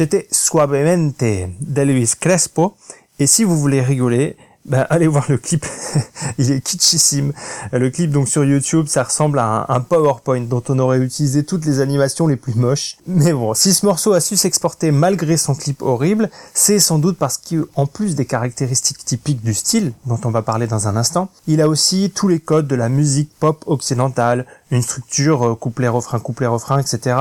C'était 0.00 0.28
Suavemente 0.30 1.22
d'Elvis 1.60 2.14
Crespo, 2.18 2.74
et 3.18 3.26
si 3.26 3.44
vous 3.44 3.60
voulez 3.60 3.82
rigoler, 3.82 4.34
bah, 4.66 4.86
allez 4.90 5.06
voir 5.06 5.24
le 5.28 5.38
clip, 5.38 5.64
il 6.38 6.52
est 6.52 6.60
kitschissime. 6.60 7.32
Le 7.72 7.90
clip 7.90 8.10
donc 8.10 8.28
sur 8.28 8.44
YouTube, 8.44 8.86
ça 8.88 9.04
ressemble 9.04 9.38
à 9.38 9.64
un, 9.68 9.80
PowerPoint 9.80 10.42
dont 10.42 10.62
on 10.68 10.78
aurait 10.78 10.98
utilisé 10.98 11.44
toutes 11.44 11.64
les 11.64 11.80
animations 11.80 12.26
les 12.26 12.36
plus 12.36 12.54
moches. 12.54 12.98
Mais 13.06 13.32
bon, 13.32 13.54
si 13.54 13.72
ce 13.72 13.86
morceau 13.86 14.12
a 14.12 14.20
su 14.20 14.36
s'exporter 14.36 14.90
malgré 14.90 15.38
son 15.38 15.54
clip 15.54 15.80
horrible, 15.80 16.30
c'est 16.52 16.78
sans 16.78 16.98
doute 16.98 17.16
parce 17.16 17.38
qu'en 17.38 17.86
plus 17.86 18.14
des 18.14 18.26
caractéristiques 18.26 19.04
typiques 19.04 19.42
du 19.42 19.54
style, 19.54 19.92
dont 20.04 20.20
on 20.24 20.30
va 20.30 20.42
parler 20.42 20.66
dans 20.66 20.88
un 20.88 20.96
instant, 20.96 21.30
il 21.46 21.62
a 21.62 21.68
aussi 21.68 22.12
tous 22.14 22.28
les 22.28 22.38
codes 22.38 22.68
de 22.68 22.76
la 22.76 22.90
musique 22.90 23.30
pop 23.40 23.64
occidentale, 23.66 24.46
une 24.70 24.82
structure 24.82 25.48
euh, 25.48 25.54
couplet-refrain, 25.54 26.20
couplet-refrain, 26.20 26.78
etc., 26.78 27.16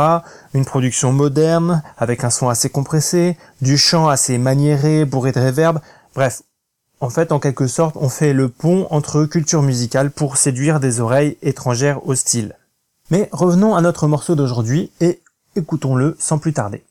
une 0.54 0.66
production 0.66 1.14
moderne, 1.14 1.82
avec 1.98 2.24
un 2.24 2.30
son 2.30 2.50
assez 2.50 2.70
compressé, 2.70 3.38
du 3.62 3.78
chant 3.78 4.10
assez 4.10 4.38
maniéré, 4.38 5.06
bourré 5.06 5.32
de 5.32 5.40
réverb, 5.40 5.80
bref, 6.16 6.42
en 7.02 7.10
fait, 7.10 7.32
en 7.32 7.40
quelque 7.40 7.68
sorte, 7.68 7.96
on 7.98 8.10
fait 8.10 8.34
le 8.34 8.50
pont 8.50 8.88
entre 8.90 9.26
culture 9.26 9.62
musicale 9.62 10.12
pour 10.12 10.38
séduire 10.38 10.80
des 10.80 11.00
oreilles 11.00 11.38
étrangères 11.42 12.06
au 12.08 12.16
style. 12.16 12.56
Mais 13.10 13.30
revenons 13.32 13.76
à 13.76 13.82
notre 13.82 14.08
morceau 14.08 14.36
d'aujourd'hui 14.36 14.92
et 15.00 15.22
écoutons-le 15.56 16.16
sans 16.20 16.38
plus 16.38 16.54
tarder. 16.54 16.84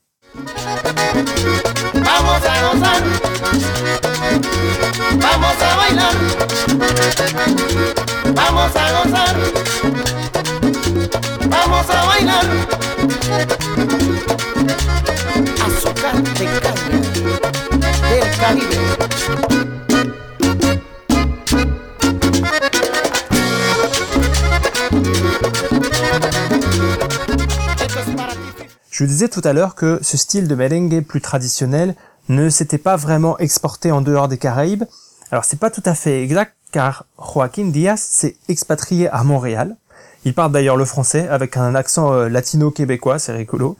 Je 28.99 29.05
vous 29.05 29.11
disais 29.11 29.29
tout 29.29 29.39
à 29.45 29.53
l'heure 29.53 29.75
que 29.75 29.99
ce 30.01 30.17
style 30.17 30.49
de 30.49 30.55
merengue 30.55 31.01
plus 31.05 31.21
traditionnel 31.21 31.95
ne 32.27 32.49
s'était 32.49 32.77
pas 32.77 32.97
vraiment 32.97 33.37
exporté 33.37 33.93
en 33.93 34.01
dehors 34.01 34.27
des 34.27 34.37
Caraïbes. 34.37 34.83
Alors 35.31 35.45
c'est 35.45 35.57
pas 35.57 35.71
tout 35.71 35.81
à 35.85 35.95
fait 35.95 36.21
exact 36.21 36.53
car 36.73 37.05
Joaquin 37.17 37.67
Diaz 37.67 38.01
s'est 38.01 38.35
expatrié 38.49 39.07
à 39.07 39.23
Montréal. 39.23 39.77
Il 40.25 40.33
parle 40.33 40.51
d'ailleurs 40.51 40.75
le 40.75 40.83
français 40.83 41.29
avec 41.29 41.55
un 41.55 41.75
accent 41.75 42.11
euh, 42.11 42.27
latino-québécois, 42.27 43.19
c'est 43.19 43.31
rigolo. 43.31 43.77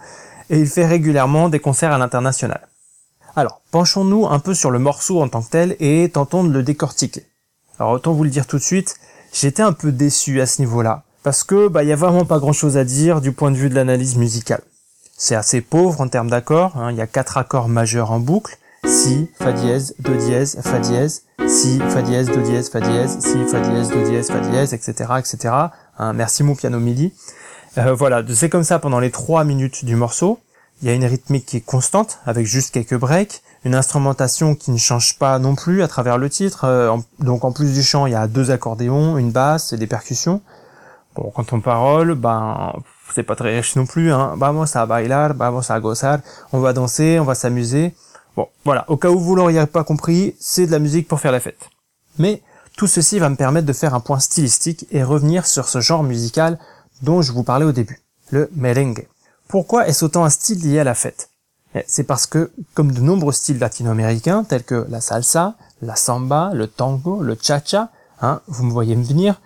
Et 0.50 0.58
il 0.58 0.68
fait 0.68 0.86
régulièrement 0.86 1.50
des 1.50 1.60
concerts 1.60 1.92
à 1.92 1.98
l'international. 1.98 2.70
Alors, 3.36 3.60
penchons-nous 3.72 4.26
un 4.26 4.40
peu 4.40 4.54
sur 4.54 4.72
le 4.72 4.80
morceau 4.80 5.22
en 5.22 5.28
tant 5.28 5.42
que 5.42 5.50
tel 5.50 5.76
et 5.82 6.10
tentons 6.14 6.46
de 6.46 6.54
le 6.54 6.64
décortiquer. 6.64 7.26
Alors 7.78 7.92
autant 7.92 8.14
vous 8.14 8.24
le 8.24 8.30
dire 8.30 8.48
tout 8.48 8.58
de 8.58 8.64
suite, 8.64 8.96
j'étais 9.34 9.64
un 9.64 9.74
peu 9.74 9.92
déçu 9.92 10.40
à 10.40 10.46
ce 10.46 10.62
niveau-là, 10.62 11.04
parce 11.24 11.44
que 11.44 11.68
bah 11.68 11.84
y 11.84 11.92
a 11.92 11.98
vraiment 11.98 12.24
pas 12.24 12.40
grand-chose 12.40 12.78
à 12.78 12.86
dire 12.86 13.20
du 13.20 13.34
point 13.34 13.52
de 13.52 13.58
vue 13.58 13.70
de 13.70 13.76
l'analyse 13.76 14.16
musicale. 14.16 14.62
C'est 15.22 15.36
assez 15.36 15.60
pauvre 15.60 16.00
en 16.00 16.08
termes 16.08 16.30
d'accords, 16.30 16.78
hein, 16.78 16.92
il 16.92 16.98
y 16.98 17.02
a 17.02 17.06
quatre 17.08 17.38
accords 17.38 17.68
majeurs 17.68 18.12
en 18.12 18.22
boucle, 18.22 18.58
si, 18.86 19.30
fa 19.38 19.52
dièse, 19.52 19.94
do 20.00 20.16
dièse, 20.16 20.58
fa 20.64 20.80
dièse, 20.80 21.24
si, 21.46 21.78
fa 21.90 22.02
dièse, 22.02 22.28
do 22.28 22.42
dièse, 22.42 22.70
fa 22.70 22.80
dièse, 22.80 23.20
si, 23.20 23.44
fa 23.52 23.60
dièse, 23.60 23.90
do 23.90 24.02
dièse, 24.02 24.32
fa 24.32 24.40
dièse, 24.40 24.74
etc., 24.74 25.12
etc. 25.20 25.54
Hein, 25.98 26.14
merci 26.14 26.42
mon 26.42 26.56
piano 26.56 26.80
midi. 26.80 27.12
Euh, 27.78 27.94
voilà, 27.94 28.24
c'est 28.34 28.48
comme 28.48 28.64
ça 28.64 28.80
pendant 28.80 29.02
les 29.02 29.12
trois 29.12 29.44
minutes 29.44 29.84
du 29.84 29.98
morceau. 29.98 30.40
Il 30.82 30.88
y 30.88 30.92
a 30.92 30.94
une 30.94 31.04
rythmique 31.04 31.46
qui 31.46 31.58
est 31.58 31.66
constante, 31.66 32.20
avec 32.26 32.48
juste 32.48 32.74
quelques 32.74 32.96
breaks, 32.98 33.42
une 33.66 33.76
instrumentation 33.76 34.56
qui 34.56 34.72
ne 34.72 34.78
change 34.78 35.20
pas 35.20 35.38
non 35.38 35.54
plus 35.54 35.84
à 35.84 35.90
travers 35.90 36.18
le 36.18 36.30
titre. 36.30 36.64
euh, 36.64 36.96
donc 37.20 37.44
en 37.44 37.52
plus 37.52 37.74
du 37.74 37.84
chant, 37.84 38.06
il 38.06 38.14
y 38.14 38.16
a 38.16 38.28
deux 38.28 38.52
accordéons, 38.52 39.18
une 39.18 39.32
basse 39.32 39.74
et 39.74 39.78
des 39.78 39.88
percussions. 39.88 40.42
Bon, 41.16 41.30
quand 41.36 41.52
on 41.52 41.60
parole, 41.60 42.16
ben 42.16 42.72
c'est 43.14 43.24
pas 43.24 43.36
très 43.36 43.56
riche 43.56 43.76
non 43.76 43.86
plus. 43.86 44.12
Hein. 44.12 44.36
Vamos 44.38 44.76
a 44.76 44.86
bailar, 44.86 45.34
vamos 45.36 45.70
a 45.70 45.80
gozar. 45.80 46.20
On 46.54 46.60
va 46.60 46.74
danser, 46.74 47.20
on 47.20 47.24
va 47.26 47.36
s'amuser. 47.36 47.94
Bon, 48.36 48.48
voilà. 48.66 48.86
Au 48.90 48.98
cas 48.98 49.10
où 49.10 49.20
vous 49.20 49.36
l'auriez 49.36 49.66
pas 49.66 49.84
compris, 49.84 50.36
c'est 50.40 50.68
de 50.68 50.72
la 50.72 50.80
musique 50.80 51.08
pour 51.08 51.20
faire 51.20 51.32
la 51.32 51.40
fête. 51.40 51.70
Mais 52.18 52.42
tout 52.78 52.88
ceci 52.88 53.20
va 53.20 53.30
me 53.30 53.36
permettre 53.36 53.68
de 53.68 53.74
faire 53.74 53.94
un 53.94 54.00
point 54.00 54.20
stylistique 54.20 54.88
et 54.92 55.04
revenir 55.04 55.46
sur 55.46 55.68
ce 55.68 55.82
genre 55.82 56.04
musical 56.04 56.58
dont 57.02 57.22
je 57.22 57.32
vous 57.32 57.44
parlais 57.44 57.66
au 57.66 57.72
début, 57.72 58.02
le 58.32 58.50
merengue. 58.56 59.08
Pourquoi 59.48 59.88
est-ce 59.88 60.06
autant 60.06 60.26
un 60.26 60.30
style 60.30 60.62
lié 60.62 60.80
à 60.80 60.84
la 60.84 60.94
fête? 60.94 61.30
Eh, 61.76 61.84
C'est 61.88 62.04
parce 62.04 62.26
que, 62.26 62.52
comme 62.74 62.92
de 62.92 63.02
nombreux 63.02 63.34
styles 63.34 63.60
latino-américains, 63.60 64.44
tels 64.44 64.64
que 64.64 64.86
la 64.90 65.02
salsa, 65.02 65.56
la 65.82 65.96
samba, 65.96 66.52
le 66.54 66.68
tango, 66.68 67.22
le 67.22 67.38
cha-cha, 67.42 67.90
hein, 68.22 68.42
vous 68.48 68.64
me 68.64 68.72
voyez 68.72 68.96
me 68.96 69.04
venir, 69.04 69.42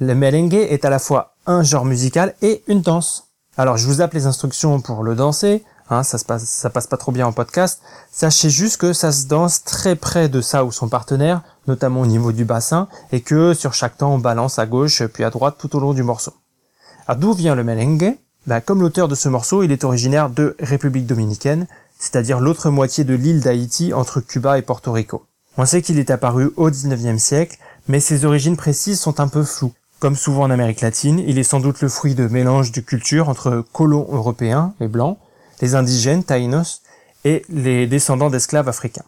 le 0.00 0.14
merengue 0.14 0.54
est 0.54 0.84
à 0.84 0.90
la 0.90 0.98
fois 0.98 1.31
un 1.46 1.62
genre 1.62 1.84
musical 1.84 2.34
et 2.42 2.62
une 2.66 2.82
danse. 2.82 3.28
Alors 3.56 3.76
je 3.76 3.86
vous 3.86 4.00
appelle 4.00 4.20
les 4.20 4.26
instructions 4.26 4.80
pour 4.80 5.02
le 5.02 5.14
danser, 5.14 5.62
Hein, 5.92 6.04
ça 6.04 6.16
se 6.16 6.24
passe, 6.24 6.44
ça 6.44 6.70
passe 6.70 6.86
pas 6.86 6.96
trop 6.96 7.12
bien 7.12 7.26
en 7.26 7.32
podcast. 7.32 7.82
Sachez 8.10 8.48
juste 8.48 8.78
que 8.78 8.94
ça 8.94 9.12
se 9.12 9.26
danse 9.26 9.62
très 9.62 9.94
près 9.94 10.30
de 10.30 10.40
ça 10.40 10.64
ou 10.64 10.72
son 10.72 10.88
partenaire, 10.88 11.42
notamment 11.66 12.00
au 12.00 12.06
niveau 12.06 12.32
du 12.32 12.46
bassin, 12.46 12.88
et 13.10 13.20
que 13.20 13.52
sur 13.52 13.74
chaque 13.74 13.98
temps 13.98 14.14
on 14.14 14.18
balance 14.18 14.58
à 14.58 14.64
gauche 14.64 15.04
puis 15.06 15.22
à 15.22 15.28
droite 15.28 15.56
tout 15.58 15.76
au 15.76 15.80
long 15.80 15.92
du 15.92 16.02
morceau. 16.02 16.32
Alors 17.06 17.20
d'où 17.20 17.32
vient 17.34 17.54
le 17.54 17.62
merengue? 17.62 18.16
Ben, 18.46 18.60
Comme 18.60 18.80
l'auteur 18.80 19.06
de 19.06 19.14
ce 19.14 19.28
morceau, 19.28 19.62
il 19.62 19.70
est 19.70 19.84
originaire 19.84 20.30
de 20.30 20.56
République 20.58 21.06
dominicaine, 21.06 21.66
c'est-à-dire 21.98 22.40
l'autre 22.40 22.70
moitié 22.70 23.04
de 23.04 23.14
l'île 23.14 23.40
d'Haïti 23.40 23.92
entre 23.92 24.20
Cuba 24.20 24.58
et 24.58 24.62
Porto 24.62 24.92
Rico. 24.92 25.26
On 25.58 25.66
sait 25.66 25.82
qu'il 25.82 25.98
est 25.98 26.10
apparu 26.10 26.52
au 26.56 26.70
19e 26.70 27.18
siècle, 27.18 27.58
mais 27.86 28.00
ses 28.00 28.24
origines 28.24 28.56
précises 28.56 28.98
sont 28.98 29.20
un 29.20 29.28
peu 29.28 29.44
floues. 29.44 29.74
Comme 30.02 30.16
souvent 30.16 30.42
en 30.42 30.50
Amérique 30.50 30.80
latine, 30.80 31.22
il 31.28 31.38
est 31.38 31.44
sans 31.44 31.60
doute 31.60 31.80
le 31.80 31.88
fruit 31.88 32.16
de 32.16 32.26
mélanges 32.26 32.72
de 32.72 32.80
cultures 32.80 33.28
entre 33.28 33.64
colons 33.72 34.08
européens, 34.10 34.74
les 34.80 34.88
blancs, 34.88 35.16
les 35.60 35.76
indigènes, 35.76 36.24
taïnos, 36.24 36.82
et 37.24 37.44
les 37.48 37.86
descendants 37.86 38.28
d'esclaves 38.28 38.68
africains. 38.68 39.04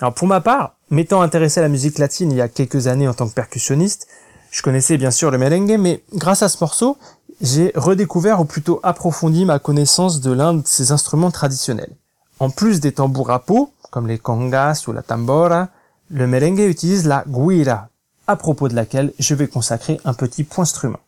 Alors 0.00 0.12
pour 0.12 0.28
ma 0.28 0.42
part, 0.42 0.76
m'étant 0.90 1.22
intéressé 1.22 1.60
à 1.60 1.62
la 1.62 1.70
musique 1.70 1.98
latine 1.98 2.30
il 2.30 2.36
y 2.36 2.42
a 2.42 2.48
quelques 2.48 2.88
années 2.88 3.08
en 3.08 3.14
tant 3.14 3.26
que 3.26 3.32
percussionniste, 3.32 4.06
je 4.50 4.60
connaissais 4.60 4.98
bien 4.98 5.10
sûr 5.10 5.30
le 5.30 5.38
merengue, 5.38 5.78
mais 5.80 6.02
grâce 6.12 6.42
à 6.42 6.50
ce 6.50 6.58
morceau, 6.60 6.98
j'ai 7.40 7.72
redécouvert 7.74 8.38
ou 8.38 8.44
plutôt 8.44 8.80
approfondi 8.82 9.46
ma 9.46 9.58
connaissance 9.58 10.20
de 10.20 10.32
l'un 10.32 10.52
de 10.52 10.62
ces 10.66 10.92
instruments 10.92 11.30
traditionnels. 11.30 11.96
En 12.38 12.50
plus 12.50 12.80
des 12.80 12.92
tambours 12.92 13.30
à 13.30 13.38
peau, 13.38 13.72
comme 13.90 14.06
les 14.06 14.18
congas 14.18 14.84
ou 14.88 14.92
la 14.92 15.00
tambora, 15.00 15.68
le 16.10 16.26
merengue 16.26 16.60
utilise 16.60 17.06
la 17.06 17.24
guira, 17.26 17.87
à 18.28 18.36
propos 18.36 18.68
de 18.68 18.74
laquelle 18.74 19.12
je 19.18 19.34
vais 19.34 19.48
consacrer 19.48 19.98
un 20.04 20.12
petit 20.12 20.44
point 20.44 20.62
instrument. 20.62 21.00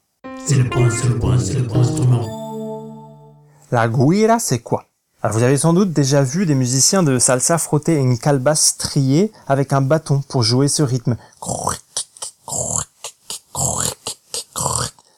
C'est 0.44 0.56
le 0.56 0.68
point, 0.68 0.88
c'est 0.90 1.08
le 1.08 1.18
point, 1.18 1.38
c'est 1.38 1.54
le 1.54 1.66
point 1.66 1.82
instrument. 1.82 3.36
La 3.70 3.88
guira, 3.88 4.38
c'est 4.40 4.58
quoi? 4.58 4.86
Alors 5.22 5.36
vous 5.36 5.42
avez 5.42 5.58
sans 5.58 5.74
doute 5.74 5.92
déjà 5.92 6.22
vu 6.22 6.46
des 6.46 6.54
musiciens 6.54 7.02
de 7.02 7.18
salsa 7.18 7.58
frotter 7.58 7.94
une 7.94 8.18
calebasse 8.18 8.68
striée 8.68 9.32
avec 9.46 9.74
un 9.74 9.82
bâton 9.82 10.22
pour 10.28 10.42
jouer 10.42 10.66
ce 10.66 10.82
rythme. 10.82 11.16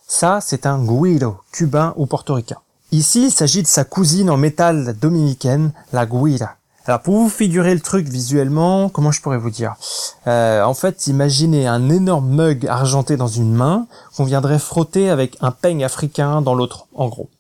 Ça, 0.09 0.41
c'est 0.41 0.67
un 0.67 0.85
guiro, 0.85 1.37
cubain 1.53 1.95
ou 1.97 2.07
portoricain. 2.07 2.59
Ici, 2.91 3.27
il 3.27 3.33
s'agit 3.33 3.63
de 3.63 3.69
sa 3.69 3.85
cousine 3.85 4.29
en 4.29 4.37
métal 4.37 4.97
dominicaine, 4.99 5.73
la 5.93 6.05
guira. 6.05 6.57
Alors 6.85 7.01
pour 7.01 7.17
vous 7.17 7.29
figurer 7.29 7.75
le 7.75 7.81
truc 7.81 8.09
visuellement, 8.09 8.89
comment 8.89 9.13
je 9.13 9.23
pourrais 9.23 9.39
vous 9.39 9.51
dire? 9.51 9.75
Euh, 10.27 10.63
En 10.63 10.75
fait, 10.75 11.07
imaginez 11.07 11.67
un 11.69 11.89
énorme 11.89 12.29
mug 12.29 12.67
argenté 12.67 13.17
dans 13.17 13.29
une 13.29 13.53
main 13.53 13.87
qu'on 14.17 14.25
viendrait 14.25 14.59
frotter 14.59 15.09
avec 15.09 15.37
un 15.41 15.53
peigne 15.53 15.85
africain 15.85 16.43
dans 16.43 16.55
l'autre, 16.55 16.87
en 16.95 17.09
gros. 17.09 17.31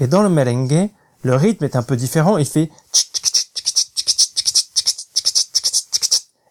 Et 0.00 0.06
dans 0.06 0.22
le 0.22 0.30
merengue, 0.30 0.88
le 1.22 1.34
rythme 1.34 1.64
est 1.64 1.76
un 1.76 1.82
peu 1.82 1.96
différent, 1.96 2.38
il 2.38 2.46
fait 2.46 2.70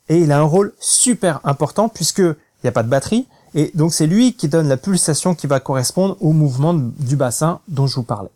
et 0.10 0.20
il 0.20 0.32
a 0.32 0.40
un 0.40 0.44
rôle 0.44 0.74
super 0.80 1.40
important 1.44 1.90
puisque 1.90 2.20
il 2.20 2.36
n'y 2.64 2.70
a 2.70 2.72
pas 2.72 2.84
de 2.84 2.90
batterie 2.90 3.28
et 3.56 3.72
donc 3.74 3.94
c'est 3.94 4.08
lui 4.08 4.34
qui 4.34 4.48
donne 4.48 4.68
la 4.68 4.78
pulsation 4.78 5.36
qui 5.36 5.48
va 5.48 5.60
correspondre 5.60 6.18
au 6.22 6.34
mouvement 6.34 6.74
du 6.74 7.16
bassin 7.16 7.60
dont 7.68 7.88
je 7.88 7.96
vous 7.96 8.04
parlais. 8.04 8.30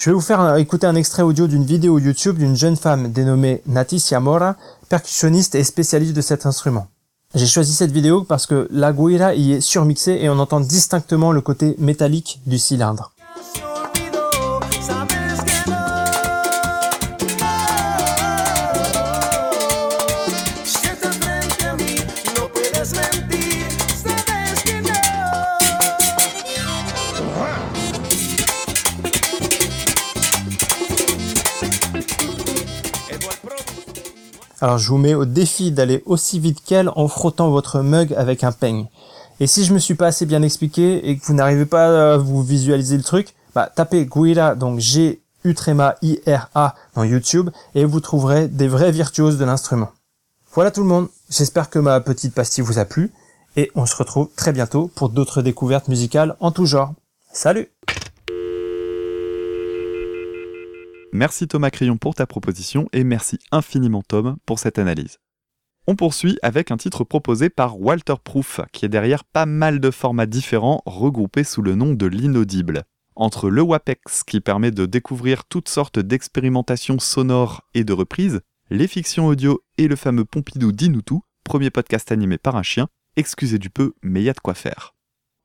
Je 0.00 0.08
vais 0.08 0.14
vous 0.14 0.22
faire 0.22 0.56
écouter 0.56 0.86
un 0.86 0.94
extrait 0.94 1.20
audio 1.22 1.46
d'une 1.46 1.66
vidéo 1.66 1.98
YouTube 1.98 2.38
d'une 2.38 2.56
jeune 2.56 2.76
femme 2.76 3.12
dénommée 3.12 3.60
Naticia 3.66 4.18
Mora, 4.18 4.56
percussionniste 4.88 5.54
et 5.56 5.62
spécialiste 5.62 6.14
de 6.14 6.22
cet 6.22 6.46
instrument. 6.46 6.86
J'ai 7.34 7.44
choisi 7.44 7.74
cette 7.74 7.92
vidéo 7.92 8.24
parce 8.24 8.46
que 8.46 8.66
la 8.70 8.94
guira 8.94 9.34
y 9.34 9.52
est 9.52 9.60
surmixée 9.60 10.18
et 10.22 10.30
on 10.30 10.38
entend 10.38 10.60
distinctement 10.60 11.32
le 11.32 11.42
côté 11.42 11.76
métallique 11.78 12.40
du 12.46 12.58
cylindre. 12.58 13.12
Alors 34.62 34.76
je 34.76 34.88
vous 34.88 34.98
mets 34.98 35.14
au 35.14 35.24
défi 35.24 35.72
d'aller 35.72 36.02
aussi 36.04 36.38
vite 36.38 36.62
qu'elle 36.62 36.90
en 36.94 37.08
frottant 37.08 37.50
votre 37.50 37.80
mug 37.80 38.12
avec 38.14 38.44
un 38.44 38.52
peigne. 38.52 38.88
Et 39.40 39.46
si 39.46 39.64
je 39.64 39.72
me 39.72 39.78
suis 39.78 39.94
pas 39.94 40.08
assez 40.08 40.26
bien 40.26 40.42
expliqué 40.42 41.08
et 41.08 41.16
que 41.16 41.24
vous 41.24 41.32
n'arrivez 41.32 41.64
pas 41.64 42.12
à 42.12 42.16
vous 42.18 42.42
visualiser 42.42 42.98
le 42.98 43.02
truc, 43.02 43.34
bah 43.54 43.70
tapez 43.74 44.04
Guira, 44.04 44.54
donc 44.54 44.78
G 44.78 45.22
U 45.44 45.54
tréma 45.54 45.94
I 46.02 46.20
R 46.26 46.50
A 46.54 46.74
dans 46.94 47.04
YouTube 47.04 47.48
et 47.74 47.86
vous 47.86 48.00
trouverez 48.00 48.48
des 48.48 48.68
vrais 48.68 48.92
virtuoses 48.92 49.38
de 49.38 49.46
l'instrument. 49.46 49.88
Voilà 50.52 50.70
tout 50.70 50.82
le 50.82 50.88
monde, 50.88 51.08
j'espère 51.30 51.70
que 51.70 51.78
ma 51.78 52.00
petite 52.00 52.34
pastille 52.34 52.62
vous 52.62 52.78
a 52.78 52.84
plu 52.84 53.12
et 53.56 53.70
on 53.74 53.86
se 53.86 53.96
retrouve 53.96 54.28
très 54.36 54.52
bientôt 54.52 54.90
pour 54.94 55.08
d'autres 55.08 55.40
découvertes 55.40 55.88
musicales 55.88 56.36
en 56.40 56.50
tout 56.50 56.66
genre. 56.66 56.92
Salut 57.32 57.70
Merci 61.12 61.48
Thomas 61.48 61.70
Crayon 61.70 61.96
pour 61.96 62.14
ta 62.14 62.26
proposition 62.26 62.88
et 62.92 63.02
merci 63.02 63.38
infiniment 63.50 64.02
Tom 64.06 64.36
pour 64.46 64.60
cette 64.60 64.78
analyse. 64.78 65.18
On 65.88 65.96
poursuit 65.96 66.38
avec 66.40 66.70
un 66.70 66.76
titre 66.76 67.02
proposé 67.02 67.50
par 67.50 67.80
Walter 67.80 68.14
Proof, 68.22 68.60
qui 68.72 68.84
est 68.84 68.90
derrière 68.90 69.24
pas 69.24 69.44
mal 69.44 69.80
de 69.80 69.90
formats 69.90 70.26
différents 70.26 70.82
regroupés 70.86 71.42
sous 71.42 71.62
le 71.62 71.74
nom 71.74 71.94
de 71.94 72.06
l'inaudible. 72.06 72.84
Entre 73.16 73.50
le 73.50 73.60
WAPEX, 73.60 74.22
qui 74.22 74.40
permet 74.40 74.70
de 74.70 74.86
découvrir 74.86 75.44
toutes 75.46 75.68
sortes 75.68 75.98
d'expérimentations 75.98 77.00
sonores 77.00 77.62
et 77.74 77.82
de 77.82 77.92
reprises, 77.92 78.40
les 78.70 78.86
fictions 78.86 79.26
audio 79.26 79.60
et 79.78 79.88
le 79.88 79.96
fameux 79.96 80.24
Pompidou 80.24 80.70
d'Inutu, 80.70 81.16
premier 81.42 81.70
podcast 81.70 82.12
animé 82.12 82.38
par 82.38 82.54
un 82.54 82.62
chien, 82.62 82.86
excusez 83.16 83.58
du 83.58 83.68
peu, 83.68 83.94
mais 84.02 84.22
y 84.22 84.30
a 84.30 84.32
de 84.32 84.38
quoi 84.38 84.54
faire. 84.54 84.94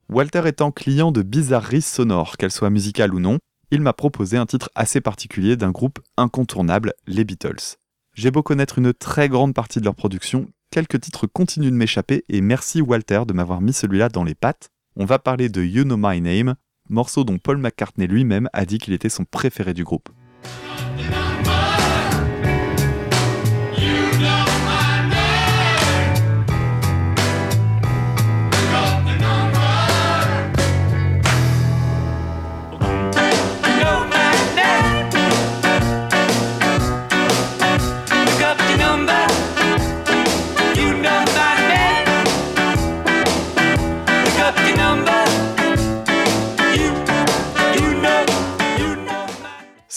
Walter 0.08 0.42
étant 0.46 0.70
client 0.70 1.10
de 1.10 1.22
bizarreries 1.22 1.82
sonores, 1.82 2.36
qu'elles 2.36 2.52
soient 2.52 2.70
musicales 2.70 3.12
ou 3.12 3.18
non, 3.18 3.40
il 3.70 3.80
m'a 3.80 3.92
proposé 3.92 4.36
un 4.36 4.46
titre 4.46 4.70
assez 4.74 5.00
particulier 5.00 5.56
d'un 5.56 5.70
groupe 5.70 5.98
incontournable, 6.16 6.94
les 7.06 7.24
Beatles. 7.24 7.76
J'ai 8.14 8.30
beau 8.30 8.42
connaître 8.42 8.78
une 8.78 8.94
très 8.94 9.28
grande 9.28 9.54
partie 9.54 9.80
de 9.80 9.84
leur 9.84 9.94
production, 9.94 10.48
quelques 10.70 11.00
titres 11.00 11.26
continuent 11.26 11.70
de 11.70 11.76
m'échapper 11.76 12.24
et 12.28 12.40
merci 12.40 12.80
Walter 12.80 13.22
de 13.26 13.32
m'avoir 13.32 13.60
mis 13.60 13.72
celui-là 13.72 14.08
dans 14.08 14.24
les 14.24 14.34
pattes. 14.34 14.70
On 14.96 15.04
va 15.04 15.18
parler 15.18 15.48
de 15.48 15.62
You 15.62 15.84
Know 15.84 15.96
My 15.98 16.20
Name, 16.20 16.54
morceau 16.88 17.24
dont 17.24 17.38
Paul 17.38 17.58
McCartney 17.58 18.06
lui-même 18.06 18.48
a 18.52 18.64
dit 18.64 18.78
qu'il 18.78 18.94
était 18.94 19.08
son 19.08 19.24
préféré 19.24 19.74
du 19.74 19.84
groupe. 19.84 20.08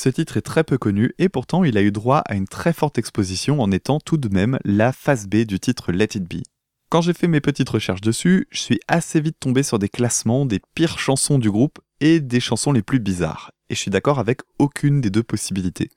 Ce 0.09 0.11
titre 0.11 0.37
est 0.37 0.41
très 0.41 0.63
peu 0.63 0.79
connu 0.79 1.13
et 1.19 1.29
pourtant 1.29 1.63
il 1.63 1.77
a 1.77 1.83
eu 1.83 1.91
droit 1.91 2.23
à 2.25 2.33
une 2.33 2.47
très 2.47 2.73
forte 2.73 2.97
exposition 2.97 3.61
en 3.61 3.71
étant 3.71 3.99
tout 3.99 4.17
de 4.17 4.27
même 4.27 4.57
la 4.65 4.91
face 4.91 5.27
B 5.27 5.45
du 5.45 5.59
titre 5.59 5.91
Let 5.91 6.15
It 6.15 6.23
Be. 6.23 6.41
Quand 6.89 7.01
j'ai 7.01 7.13
fait 7.13 7.27
mes 7.27 7.41
petites 7.41 7.69
recherches 7.69 8.01
dessus, 8.01 8.47
je 8.49 8.59
suis 8.59 8.79
assez 8.87 9.21
vite 9.21 9.39
tombé 9.39 9.61
sur 9.61 9.77
des 9.77 9.87
classements 9.87 10.47
des 10.47 10.61
pires 10.73 10.97
chansons 10.97 11.37
du 11.37 11.51
groupe 11.51 11.77
et 11.99 12.21
des 12.21 12.39
chansons 12.39 12.71
les 12.71 12.81
plus 12.81 12.99
bizarres, 12.99 13.51
et 13.69 13.75
je 13.75 13.79
suis 13.79 13.91
d'accord 13.91 14.17
avec 14.17 14.41
aucune 14.57 14.99
des 14.99 15.11
deux 15.11 15.21
possibilités. 15.21 15.91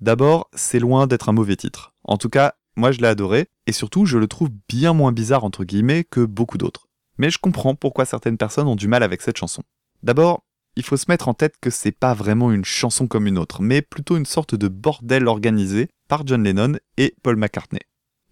D'abord, 0.00 0.48
c'est 0.54 0.78
loin 0.78 1.08
d'être 1.08 1.28
un 1.28 1.32
mauvais 1.32 1.56
titre. 1.56 1.92
En 2.04 2.18
tout 2.18 2.28
cas, 2.28 2.54
moi 2.76 2.92
je 2.92 3.00
l'ai 3.00 3.08
adoré, 3.08 3.48
et 3.66 3.72
surtout 3.72 4.06
je 4.06 4.16
le 4.16 4.28
trouve 4.28 4.50
bien 4.68 4.92
moins 4.92 5.10
bizarre 5.10 5.42
entre 5.42 5.64
guillemets 5.64 6.04
que 6.04 6.24
beaucoup 6.24 6.56
d'autres. 6.56 6.86
Mais 7.18 7.30
je 7.30 7.38
comprends 7.38 7.74
pourquoi 7.74 8.04
certaines 8.04 8.38
personnes 8.38 8.68
ont 8.68 8.76
du 8.76 8.86
mal 8.86 9.02
avec 9.02 9.22
cette 9.22 9.38
chanson. 9.38 9.64
D'abord, 10.04 10.45
il 10.76 10.84
faut 10.84 10.96
se 10.96 11.06
mettre 11.08 11.28
en 11.28 11.34
tête 11.34 11.56
que 11.60 11.70
c'est 11.70 11.92
pas 11.92 12.14
vraiment 12.14 12.52
une 12.52 12.64
chanson 12.64 13.06
comme 13.06 13.26
une 13.26 13.38
autre, 13.38 13.62
mais 13.62 13.80
plutôt 13.80 14.16
une 14.16 14.26
sorte 14.26 14.54
de 14.54 14.68
bordel 14.68 15.26
organisé 15.26 15.88
par 16.08 16.26
John 16.26 16.44
Lennon 16.44 16.74
et 16.98 17.14
Paul 17.22 17.36
McCartney. 17.36 17.80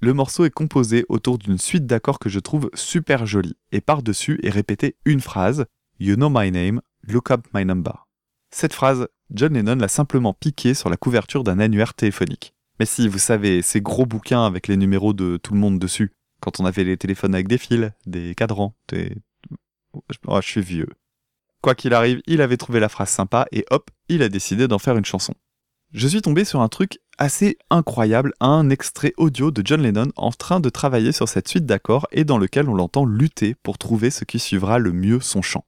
Le 0.01 0.13
morceau 0.13 0.45
est 0.45 0.51
composé 0.51 1.07
autour 1.09 1.39
d'une 1.39 1.57
suite 1.57 1.87
d'accords 1.87 2.19
que 2.19 2.29
je 2.29 2.39
trouve 2.39 2.71
super 2.75 3.25
jolie, 3.25 3.57
et 3.73 3.81
par-dessus 3.81 4.39
est 4.43 4.51
répétée 4.51 4.97
une 5.07 5.23
phrase 5.23 5.65
You 5.99 6.17
know 6.17 6.29
my 6.29 6.51
name, 6.51 6.83
look 7.09 7.31
up 7.31 7.47
my 7.55 7.65
number. 7.65 8.07
Cette 8.51 8.75
phrase, 8.75 9.09
John 9.31 9.55
Lennon 9.55 9.77
l'a 9.77 9.89
simplement 9.89 10.35
piquée 10.35 10.75
sur 10.75 10.91
la 10.91 10.97
couverture 10.97 11.45
d'un 11.45 11.59
annuaire 11.59 11.95
téléphonique. 11.95 12.55
Mais 12.79 12.87
si, 12.87 13.09
vous 13.09 13.19
savez, 13.19 13.63
ces 13.63 13.81
gros 13.81 14.05
bouquins 14.05 14.45
avec 14.45 14.69
les 14.69 14.77
numéros 14.77 15.15
de 15.15 15.39
tout 15.39 15.55
le 15.55 15.61
monde 15.61 15.79
dessus, 15.79 16.13
quand 16.41 16.61
on 16.61 16.67
avait 16.67 16.85
les 16.85 16.97
téléphones 16.97 17.35
avec 17.35 17.49
des 17.49 17.59
fils, 17.59 17.91
des 18.05 18.35
cadrans, 18.35 18.75
des... 18.89 19.17
Oh, 20.27 20.41
je 20.43 20.47
suis 20.47 20.61
vieux. 20.61 20.89
Quoi 21.65 21.75
qu'il 21.75 21.95
arrive, 21.95 22.21
il 22.27 22.43
avait 22.43 22.59
trouvé 22.59 22.79
la 22.79 22.91
phrase 22.91 23.09
sympa 23.09 23.47
et 23.51 23.65
hop, 23.71 23.91
il 24.11 24.23
a 24.23 24.29
décidé 24.29 24.69
d'en 24.69 24.79
faire 24.79 24.99
une 24.99 25.05
chanson. 25.07 25.33
je 25.95 26.07
suis 26.07 26.21
tombé 26.21 26.45
sur 26.45 26.61
un 26.61 26.69
truc 26.69 26.99
assez 27.17 27.57
incroyable, 27.71 28.35
un 28.39 28.69
extrait 28.69 29.15
audio 29.17 29.51
de 29.51 29.63
John 29.65 29.81
Lennon 29.81 30.13
en 30.17 30.31
train 30.31 30.61
de 30.61 30.69
travailler 30.69 31.11
sur 31.11 31.27
cette 31.27 31.49
suite 31.49 31.65
d'accords 31.65 32.07
et 32.13 32.25
dans 32.25 32.37
lequel 32.37 32.69
on 32.69 32.75
l'entend 32.75 33.07
lutter 33.07 33.55
pour 33.63 33.79
trouver 33.79 34.11
ce 34.11 34.27
qui 34.27 34.41
suivra 34.41 34.79
le 34.79 34.93
mieux 34.93 35.21
son 35.21 35.41
chant. 35.41 35.65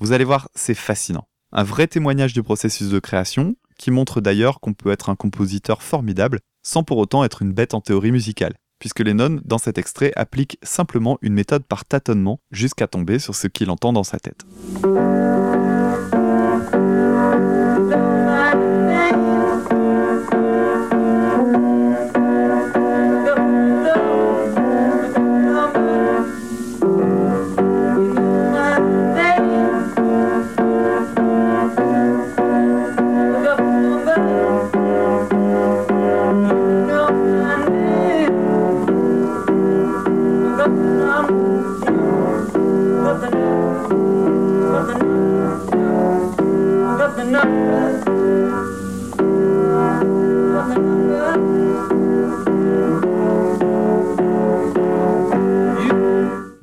Vous 0.00 0.12
allez 0.12 0.24
voir, 0.24 0.48
c'est 0.54 0.72
fascinant. 0.72 1.28
Un 1.52 1.62
vrai 1.62 1.88
témoignage 1.88 2.32
du 2.32 2.42
processus 2.42 2.88
de 2.88 2.98
création, 2.98 3.54
qui 3.78 3.90
montre 3.90 4.22
d'ailleurs 4.22 4.60
qu'on 4.60 4.72
peut 4.72 4.92
être 4.92 5.10
un 5.10 5.14
compositeur 5.14 5.82
formidable 5.82 6.40
sans 6.62 6.84
pour 6.84 6.96
autant 6.96 7.22
être 7.22 7.42
une 7.42 7.52
bête 7.52 7.74
en 7.74 7.82
théorie 7.82 8.12
musicale, 8.12 8.54
puisque 8.84 9.00
Lennon, 9.00 9.40
dans 9.46 9.56
cet 9.56 9.78
extrait, 9.78 10.12
applique 10.14 10.58
simplement 10.62 11.16
une 11.22 11.32
méthode 11.32 11.64
par 11.64 11.86
tâtonnement 11.86 12.38
jusqu'à 12.50 12.86
tomber 12.86 13.18
sur 13.18 13.34
ce 13.34 13.46
qu'il 13.46 13.70
entend 13.70 13.94
dans 13.94 14.04
sa 14.04 14.18
tête. 14.18 14.44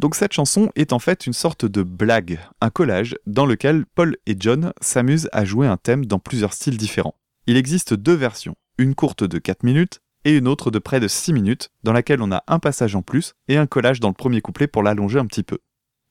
Donc 0.01 0.15
cette 0.15 0.33
chanson 0.33 0.71
est 0.75 0.93
en 0.93 0.97
fait 0.97 1.27
une 1.27 1.33
sorte 1.33 1.63
de 1.63 1.83
blague, 1.83 2.39
un 2.59 2.71
collage 2.71 3.15
dans 3.27 3.45
lequel 3.45 3.85
Paul 3.93 4.17
et 4.25 4.35
John 4.35 4.73
s'amusent 4.81 5.29
à 5.31 5.45
jouer 5.45 5.67
un 5.67 5.77
thème 5.77 6.07
dans 6.07 6.17
plusieurs 6.17 6.53
styles 6.53 6.77
différents. 6.77 7.13
Il 7.45 7.55
existe 7.55 7.93
deux 7.93 8.15
versions, 8.15 8.55
une 8.79 8.95
courte 8.95 9.23
de 9.23 9.37
4 9.37 9.61
minutes 9.61 9.99
et 10.25 10.35
une 10.35 10.47
autre 10.47 10.71
de 10.71 10.79
près 10.79 10.99
de 10.99 11.07
6 11.07 11.33
minutes, 11.33 11.69
dans 11.83 11.93
laquelle 11.93 12.23
on 12.23 12.31
a 12.31 12.43
un 12.47 12.57
passage 12.57 12.95
en 12.95 13.03
plus 13.03 13.33
et 13.47 13.57
un 13.57 13.67
collage 13.67 13.99
dans 13.99 14.07
le 14.07 14.15
premier 14.15 14.41
couplet 14.41 14.65
pour 14.65 14.81
l'allonger 14.81 15.19
un 15.19 15.27
petit 15.27 15.43
peu. 15.43 15.59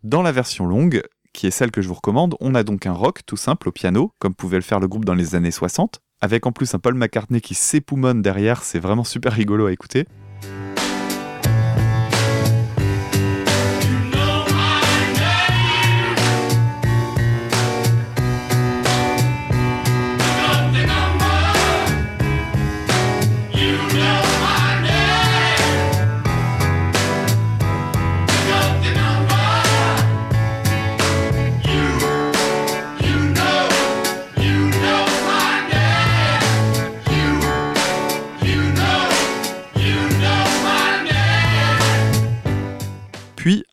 Dans 0.04 0.22
la 0.22 0.30
version 0.30 0.66
longue, 0.66 1.02
qui 1.32 1.48
est 1.48 1.50
celle 1.50 1.72
que 1.72 1.82
je 1.82 1.88
vous 1.88 1.94
recommande, 1.94 2.36
on 2.38 2.54
a 2.54 2.62
donc 2.62 2.86
un 2.86 2.92
rock 2.92 3.22
tout 3.26 3.36
simple 3.36 3.70
au 3.70 3.72
piano, 3.72 4.12
comme 4.20 4.36
pouvait 4.36 4.58
le 4.58 4.62
faire 4.62 4.78
le 4.78 4.86
groupe 4.86 5.04
dans 5.04 5.14
les 5.14 5.34
années 5.34 5.50
60, 5.50 5.98
avec 6.20 6.46
en 6.46 6.52
plus 6.52 6.72
un 6.74 6.78
Paul 6.78 6.94
McCartney 6.94 7.40
qui 7.40 7.54
s'époumonne 7.54 8.22
derrière, 8.22 8.62
c'est 8.62 8.78
vraiment 8.78 9.02
super 9.02 9.32
rigolo 9.32 9.66
à 9.66 9.72
écouter. 9.72 10.06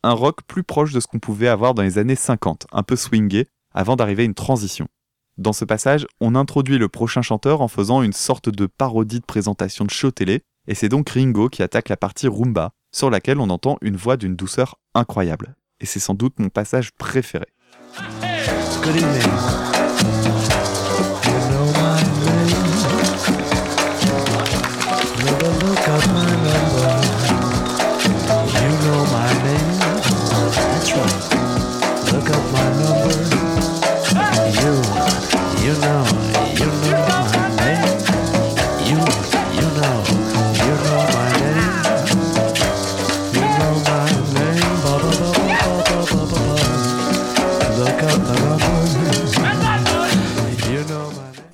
Un 0.02 0.12
rock 0.12 0.42
plus 0.46 0.62
proche 0.62 0.92
de 0.92 1.00
ce 1.00 1.06
qu'on 1.06 1.18
pouvait 1.18 1.48
avoir 1.48 1.74
dans 1.74 1.82
les 1.82 1.98
années 1.98 2.16
50, 2.16 2.66
un 2.72 2.82
peu 2.82 2.96
swingé, 2.96 3.46
avant 3.74 3.96
d'arriver 3.96 4.22
à 4.22 4.26
une 4.26 4.34
transition. 4.34 4.88
Dans 5.36 5.52
ce 5.52 5.64
passage, 5.64 6.06
on 6.20 6.34
introduit 6.34 6.78
le 6.78 6.88
prochain 6.88 7.22
chanteur 7.22 7.60
en 7.60 7.68
faisant 7.68 8.02
une 8.02 8.12
sorte 8.12 8.48
de 8.48 8.66
parodie 8.66 9.20
de 9.20 9.24
présentation 9.24 9.84
de 9.84 9.90
show 9.90 10.10
télé, 10.10 10.42
et 10.66 10.74
c'est 10.74 10.88
donc 10.88 11.10
Ringo 11.10 11.48
qui 11.48 11.62
attaque 11.62 11.88
la 11.88 11.96
partie 11.96 12.28
rumba, 12.28 12.72
sur 12.92 13.10
laquelle 13.10 13.38
on 13.38 13.50
entend 13.50 13.78
une 13.80 13.96
voix 13.96 14.16
d'une 14.16 14.36
douceur 14.36 14.76
incroyable. 14.94 15.54
Et 15.80 15.86
c'est 15.86 16.00
sans 16.00 16.14
doute 16.14 16.38
mon 16.40 16.48
passage 16.48 16.92
préféré. 16.92 17.46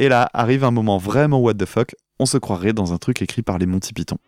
Et 0.05 0.11
là 0.11 0.29
arrive 0.35 0.65
un 0.65 0.71
moment 0.71 0.99
vraiment 0.99 1.41
what 1.41 1.55
the 1.55 1.65
fuck, 1.65 1.95
on 2.19 2.27
se 2.27 2.37
croirait 2.37 2.75
dans 2.75 2.93
un 2.93 2.99
truc 2.99 3.23
écrit 3.23 3.41
par 3.41 3.57
les 3.57 3.65
Monty 3.65 3.95
Python. 3.95 4.19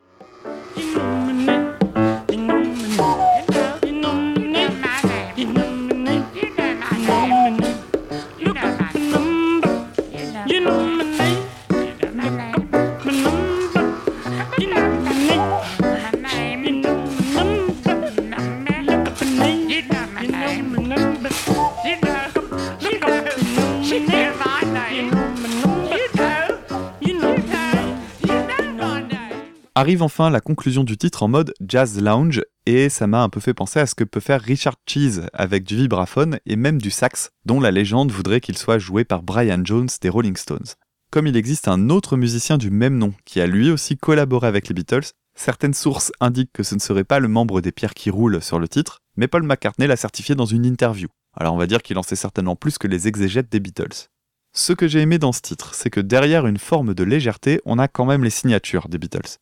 Arrive 29.79 30.03
enfin 30.03 30.31
la 30.31 30.41
conclusion 30.41 30.85
du 30.85 30.97
titre 30.97 31.23
en 31.23 31.29
mode 31.29 31.53
jazz 31.61 32.01
lounge 32.01 32.41
et 32.65 32.89
ça 32.89 33.07
m'a 33.07 33.23
un 33.23 33.29
peu 33.29 33.41
fait 33.41 33.53
penser 33.53 33.79
à 33.79 33.85
ce 33.85 33.95
que 33.95 34.05
peut 34.05 34.21
faire 34.21 34.41
Richard 34.41 34.77
Cheese 34.87 35.21
avec 35.35 35.65
du 35.65 35.77
vibraphone 35.77 36.39
et 36.47 36.57
même 36.57 36.81
du 36.81 36.91
sax 36.91 37.29
dont 37.45 37.61
la 37.61 37.71
légende 37.71 38.11
voudrait 38.11 38.41
qu'il 38.41 38.57
soit 38.57 38.79
joué 38.79 39.05
par 39.05 39.23
Brian 39.23 39.61
Jones 39.63 39.91
des 40.01 40.09
Rolling 40.09 40.39
Stones. 40.39 40.65
Comme 41.11 41.27
il 41.27 41.37
existe 41.37 41.69
un 41.69 41.91
autre 41.91 42.17
musicien 42.17 42.57
du 42.57 42.71
même 42.71 42.97
nom 42.97 43.13
qui 43.27 43.39
a 43.39 43.47
lui 43.47 43.71
aussi 43.71 43.99
collaboré 43.99 44.47
avec 44.47 44.69
les 44.69 44.73
Beatles, 44.73 45.11
certaines 45.35 45.75
sources 45.75 46.11
indiquent 46.21 46.55
que 46.55 46.63
ce 46.63 46.75
ne 46.75 46.81
serait 46.81 47.05
pas 47.05 47.19
le 47.19 47.29
membre 47.29 47.61
des 47.61 47.71
pierres 47.71 47.93
qui 47.93 48.09
roulent 48.09 48.41
sur 48.41 48.59
le 48.59 48.69
titre, 48.69 49.01
mais 49.19 49.29
Paul 49.29 49.43
McCartney 49.43 49.87
l'a 49.87 49.97
certifié 49.97 50.35
dans 50.35 50.47
une 50.47 50.65
interview. 50.65 51.09
Alors 51.37 51.53
on 51.53 51.59
va 51.59 51.67
dire 51.67 51.83
qu'il 51.83 51.99
en 51.99 52.03
sait 52.03 52.17
certainement 52.17 52.57
plus 52.57 52.79
que 52.79 52.89
les 52.89 53.09
exégètes 53.09 53.53
des 53.53 53.61
Beatles. 53.61 54.09
Ce 54.55 54.73
que 54.73 54.89
j'ai 54.89 55.01
aimé 55.01 55.19
dans 55.19 55.33
ce 55.33 55.43
titre, 55.43 55.75
c'est 55.75 55.91
que 55.91 56.01
derrière 56.01 56.47
une 56.47 56.57
forme 56.57 56.95
de 56.95 57.05
légèreté, 57.05 57.61
on 57.67 57.79
a 57.79 57.89
quand 57.89 58.07
même 58.07 58.25
les 58.25 58.31
signatures 58.31 58.89
des 58.89 58.97
Beatles. 58.97 59.37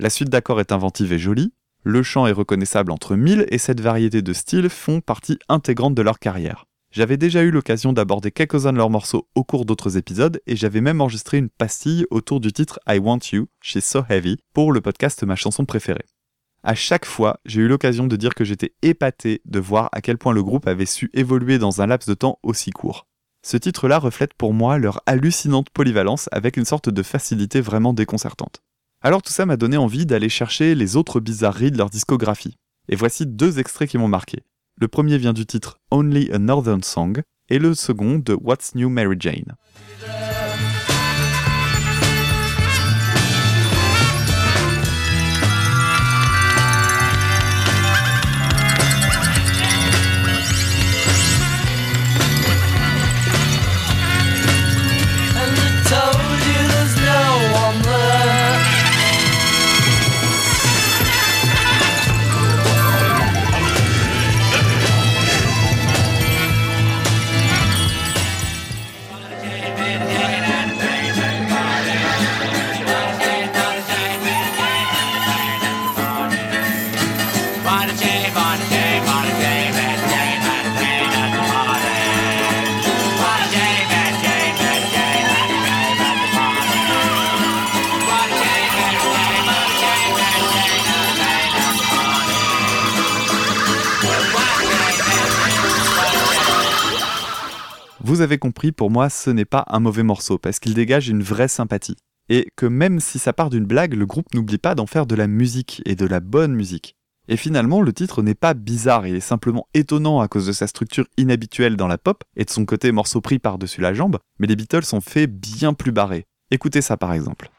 La 0.00 0.08
suite 0.08 0.30
d'accords 0.30 0.60
est 0.60 0.72
inventive 0.72 1.12
et 1.12 1.18
jolie, 1.18 1.52
le 1.82 2.02
chant 2.02 2.26
est 2.26 2.32
reconnaissable 2.32 2.90
entre 2.90 3.16
mille 3.16 3.44
et 3.50 3.58
cette 3.58 3.82
variété 3.82 4.22
de 4.22 4.32
styles 4.32 4.70
font 4.70 5.02
partie 5.02 5.38
intégrante 5.50 5.94
de 5.94 6.00
leur 6.00 6.18
carrière. 6.18 6.64
J'avais 6.90 7.18
déjà 7.18 7.42
eu 7.42 7.50
l'occasion 7.50 7.92
d'aborder 7.92 8.30
quelques-uns 8.30 8.72
de 8.72 8.78
leurs 8.78 8.88
morceaux 8.88 9.28
au 9.34 9.44
cours 9.44 9.66
d'autres 9.66 9.98
épisodes 9.98 10.40
et 10.46 10.56
j'avais 10.56 10.80
même 10.80 11.02
enregistré 11.02 11.36
une 11.36 11.50
pastille 11.50 12.06
autour 12.10 12.40
du 12.40 12.50
titre 12.50 12.80
I 12.88 12.98
Want 12.98 13.18
You 13.34 13.48
chez 13.60 13.82
So 13.82 14.02
Heavy 14.08 14.38
pour 14.54 14.72
le 14.72 14.80
podcast 14.80 15.22
Ma 15.24 15.36
chanson 15.36 15.66
préférée. 15.66 16.06
À 16.62 16.74
chaque 16.74 17.04
fois, 17.04 17.38
j'ai 17.44 17.60
eu 17.60 17.68
l'occasion 17.68 18.06
de 18.06 18.16
dire 18.16 18.34
que 18.34 18.44
j'étais 18.44 18.72
épaté 18.80 19.42
de 19.44 19.60
voir 19.60 19.90
à 19.92 20.00
quel 20.00 20.16
point 20.16 20.32
le 20.32 20.42
groupe 20.42 20.66
avait 20.66 20.86
su 20.86 21.10
évoluer 21.12 21.58
dans 21.58 21.82
un 21.82 21.86
laps 21.86 22.08
de 22.08 22.14
temps 22.14 22.38
aussi 22.42 22.70
court. 22.70 23.06
Ce 23.42 23.58
titre-là 23.58 23.98
reflète 23.98 24.32
pour 24.32 24.54
moi 24.54 24.78
leur 24.78 25.02
hallucinante 25.04 25.68
polyvalence 25.68 26.30
avec 26.32 26.56
une 26.56 26.64
sorte 26.64 26.88
de 26.88 27.02
facilité 27.02 27.60
vraiment 27.60 27.92
déconcertante. 27.92 28.62
Alors 29.02 29.22
tout 29.22 29.32
ça 29.32 29.46
m'a 29.46 29.56
donné 29.56 29.78
envie 29.78 30.04
d'aller 30.04 30.28
chercher 30.28 30.74
les 30.74 30.94
autres 30.94 31.20
bizarreries 31.20 31.70
de 31.70 31.78
leur 31.78 31.88
discographie. 31.88 32.58
Et 32.90 32.96
voici 32.96 33.26
deux 33.26 33.58
extraits 33.58 33.88
qui 33.88 33.96
m'ont 33.96 34.08
marqué. 34.08 34.42
Le 34.78 34.88
premier 34.88 35.16
vient 35.16 35.32
du 35.32 35.46
titre 35.46 35.78
Only 35.90 36.30
a 36.32 36.38
Northern 36.38 36.82
Song 36.82 37.22
et 37.48 37.58
le 37.58 37.74
second 37.74 38.18
de 38.18 38.34
What's 38.34 38.74
New 38.74 38.90
Mary 38.90 39.16
Jane. 39.18 39.54
Compris, 98.38 98.72
pour 98.72 98.90
moi, 98.90 99.08
ce 99.10 99.30
n'est 99.30 99.44
pas 99.44 99.64
un 99.68 99.80
mauvais 99.80 100.02
morceau, 100.02 100.38
parce 100.38 100.58
qu'il 100.58 100.74
dégage 100.74 101.08
une 101.08 101.22
vraie 101.22 101.48
sympathie. 101.48 101.96
Et 102.28 102.48
que 102.56 102.66
même 102.66 103.00
si 103.00 103.18
ça 103.18 103.32
part 103.32 103.50
d'une 103.50 103.66
blague, 103.66 103.94
le 103.94 104.06
groupe 104.06 104.32
n'oublie 104.34 104.58
pas 104.58 104.74
d'en 104.74 104.86
faire 104.86 105.06
de 105.06 105.14
la 105.14 105.26
musique, 105.26 105.82
et 105.84 105.96
de 105.96 106.06
la 106.06 106.20
bonne 106.20 106.54
musique. 106.54 106.96
Et 107.28 107.36
finalement, 107.36 107.80
le 107.80 107.92
titre 107.92 108.22
n'est 108.22 108.34
pas 108.34 108.54
bizarre, 108.54 109.06
il 109.06 109.14
est 109.14 109.20
simplement 109.20 109.68
étonnant 109.72 110.20
à 110.20 110.26
cause 110.26 110.46
de 110.46 110.52
sa 110.52 110.66
structure 110.66 111.06
inhabituelle 111.16 111.76
dans 111.76 111.86
la 111.86 111.98
pop, 111.98 112.24
et 112.36 112.44
de 112.44 112.50
son 112.50 112.64
côté 112.64 112.90
morceau 112.90 113.20
pris 113.20 113.38
par-dessus 113.38 113.80
la 113.80 113.94
jambe, 113.94 114.18
mais 114.38 114.48
les 114.48 114.56
Beatles 114.56 114.94
ont 114.94 115.00
fait 115.00 115.28
bien 115.28 115.72
plus 115.72 115.92
barré. 115.92 116.26
Écoutez 116.50 116.82
ça 116.82 116.96
par 116.96 117.12
exemple. 117.12 117.50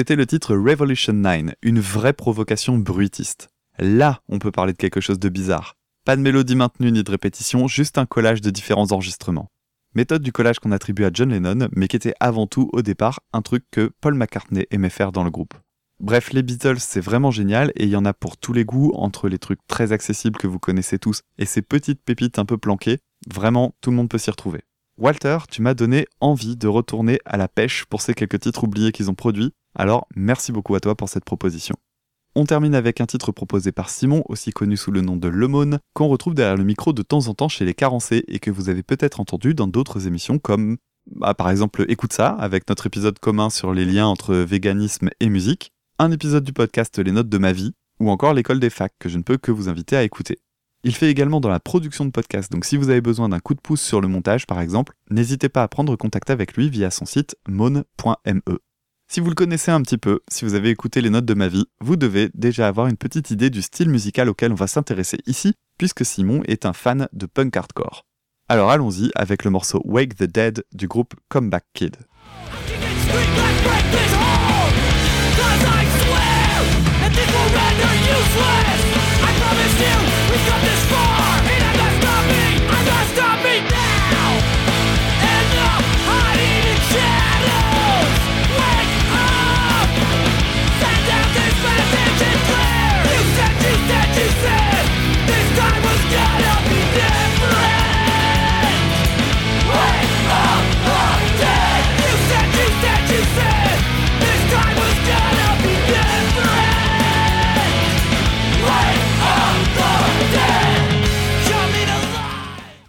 C'était 0.00 0.16
le 0.16 0.24
titre 0.24 0.54
Revolution 0.54 1.12
9, 1.12 1.56
une 1.62 1.80
vraie 1.80 2.14
provocation 2.14 2.78
bruitiste. 2.78 3.50
Là, 3.78 4.20
on 4.28 4.38
peut 4.38 4.50
parler 4.50 4.72
de 4.72 4.78
quelque 4.78 5.00
chose 5.00 5.18
de 5.18 5.28
bizarre. 5.28 5.74
Pas 6.06 6.16
de 6.16 6.22
mélodie 6.22 6.56
maintenue 6.56 6.90
ni 6.90 7.02
de 7.02 7.10
répétition, 7.10 7.68
juste 7.68 7.98
un 7.98 8.06
collage 8.06 8.40
de 8.40 8.48
différents 8.50 8.92
enregistrements. 8.92 9.50
Méthode 9.96 10.22
du 10.22 10.30
collage 10.30 10.60
qu'on 10.60 10.70
attribue 10.70 11.04
à 11.04 11.10
John 11.12 11.30
Lennon, 11.30 11.68
mais 11.74 11.88
qui 11.88 11.96
était 11.96 12.14
avant 12.20 12.46
tout, 12.46 12.70
au 12.72 12.80
départ, 12.80 13.18
un 13.32 13.42
truc 13.42 13.64
que 13.72 13.90
Paul 14.00 14.14
McCartney 14.14 14.64
aimait 14.70 14.88
faire 14.88 15.10
dans 15.10 15.24
le 15.24 15.32
groupe. 15.32 15.54
Bref, 15.98 16.32
les 16.32 16.44
Beatles, 16.44 16.78
c'est 16.78 17.00
vraiment 17.00 17.32
génial 17.32 17.72
et 17.74 17.84
il 17.84 17.90
y 17.90 17.96
en 17.96 18.04
a 18.04 18.12
pour 18.12 18.36
tous 18.36 18.52
les 18.52 18.64
goûts, 18.64 18.92
entre 18.94 19.28
les 19.28 19.40
trucs 19.40 19.58
très 19.66 19.90
accessibles 19.90 20.38
que 20.38 20.46
vous 20.46 20.60
connaissez 20.60 21.00
tous 21.00 21.22
et 21.38 21.44
ces 21.44 21.60
petites 21.60 22.04
pépites 22.04 22.38
un 22.38 22.44
peu 22.44 22.56
planquées. 22.56 22.98
Vraiment, 23.28 23.74
tout 23.80 23.90
le 23.90 23.96
monde 23.96 24.08
peut 24.08 24.16
s'y 24.16 24.30
retrouver. 24.30 24.60
Walter, 24.96 25.38
tu 25.50 25.60
m'as 25.60 25.74
donné 25.74 26.06
envie 26.20 26.56
de 26.56 26.68
retourner 26.68 27.18
à 27.24 27.36
la 27.36 27.48
pêche 27.48 27.84
pour 27.86 28.00
ces 28.00 28.14
quelques 28.14 28.38
titres 28.38 28.62
oubliés 28.62 28.92
qu'ils 28.92 29.10
ont 29.10 29.14
produits, 29.14 29.52
alors 29.74 30.06
merci 30.14 30.52
beaucoup 30.52 30.76
à 30.76 30.80
toi 30.80 30.94
pour 30.94 31.08
cette 31.08 31.24
proposition. 31.24 31.74
On 32.36 32.44
termine 32.44 32.76
avec 32.76 33.00
un 33.00 33.06
titre 33.06 33.32
proposé 33.32 33.72
par 33.72 33.90
Simon, 33.90 34.22
aussi 34.28 34.52
connu 34.52 34.76
sous 34.76 34.92
le 34.92 35.00
nom 35.00 35.16
de 35.16 35.26
Lemone, 35.26 35.80
qu'on 35.94 36.06
retrouve 36.06 36.34
derrière 36.34 36.56
le 36.56 36.62
micro 36.62 36.92
de 36.92 37.02
temps 37.02 37.26
en 37.26 37.34
temps 37.34 37.48
chez 37.48 37.64
les 37.64 37.74
carencés 37.74 38.24
et 38.28 38.38
que 38.38 38.52
vous 38.52 38.68
avez 38.68 38.84
peut-être 38.84 39.18
entendu 39.18 39.52
dans 39.52 39.66
d'autres 39.66 40.06
émissions 40.06 40.38
comme 40.38 40.76
bah, 41.10 41.34
par 41.34 41.50
exemple 41.50 41.84
Écoute 41.88 42.12
ça, 42.12 42.28
avec 42.28 42.68
notre 42.68 42.86
épisode 42.86 43.18
commun 43.18 43.50
sur 43.50 43.72
les 43.72 43.84
liens 43.84 44.06
entre 44.06 44.34
véganisme 44.36 45.10
et 45.18 45.28
musique, 45.28 45.72
un 45.98 46.12
épisode 46.12 46.44
du 46.44 46.52
podcast 46.52 46.98
Les 47.00 47.10
Notes 47.10 47.28
de 47.28 47.38
ma 47.38 47.52
vie, 47.52 47.72
ou 47.98 48.10
encore 48.10 48.32
l'école 48.32 48.60
des 48.60 48.70
facs 48.70 48.94
que 49.00 49.08
je 49.08 49.18
ne 49.18 49.22
peux 49.22 49.36
que 49.36 49.50
vous 49.50 49.68
inviter 49.68 49.96
à 49.96 50.04
écouter. 50.04 50.38
Il 50.84 50.94
fait 50.94 51.10
également 51.10 51.40
dans 51.40 51.50
la 51.50 51.60
production 51.60 52.04
de 52.04 52.10
podcasts, 52.10 52.52
donc 52.52 52.64
si 52.64 52.76
vous 52.76 52.90
avez 52.90 53.00
besoin 53.00 53.28
d'un 53.28 53.40
coup 53.40 53.54
de 53.54 53.60
pouce 53.60 53.82
sur 53.82 54.00
le 54.00 54.08
montage 54.08 54.46
par 54.46 54.60
exemple, 54.60 54.94
n'hésitez 55.10 55.48
pas 55.48 55.64
à 55.64 55.68
prendre 55.68 55.96
contact 55.96 56.30
avec 56.30 56.56
lui 56.56 56.70
via 56.70 56.90
son 56.90 57.06
site 57.06 57.36
mon.me. 57.48 58.60
Si 59.12 59.18
vous 59.18 59.28
le 59.28 59.34
connaissez 59.34 59.72
un 59.72 59.82
petit 59.82 59.98
peu, 59.98 60.20
si 60.28 60.44
vous 60.44 60.54
avez 60.54 60.70
écouté 60.70 61.00
les 61.00 61.10
notes 61.10 61.24
de 61.24 61.34
ma 61.34 61.48
vie, 61.48 61.66
vous 61.80 61.96
devez 61.96 62.30
déjà 62.32 62.68
avoir 62.68 62.86
une 62.86 62.96
petite 62.96 63.32
idée 63.32 63.50
du 63.50 63.60
style 63.60 63.88
musical 63.88 64.28
auquel 64.28 64.52
on 64.52 64.54
va 64.54 64.68
s'intéresser 64.68 65.18
ici, 65.26 65.54
puisque 65.78 66.04
Simon 66.04 66.42
est 66.46 66.64
un 66.64 66.72
fan 66.72 67.08
de 67.12 67.26
punk 67.26 67.56
hardcore. 67.56 68.06
Alors 68.48 68.70
allons-y 68.70 69.10
avec 69.16 69.42
le 69.42 69.50
morceau 69.50 69.82
Wake 69.84 70.14
the 70.14 70.30
Dead 70.30 70.62
du 70.72 70.86
groupe 70.86 71.14
Comeback 71.28 71.64
Kid. 71.74 71.96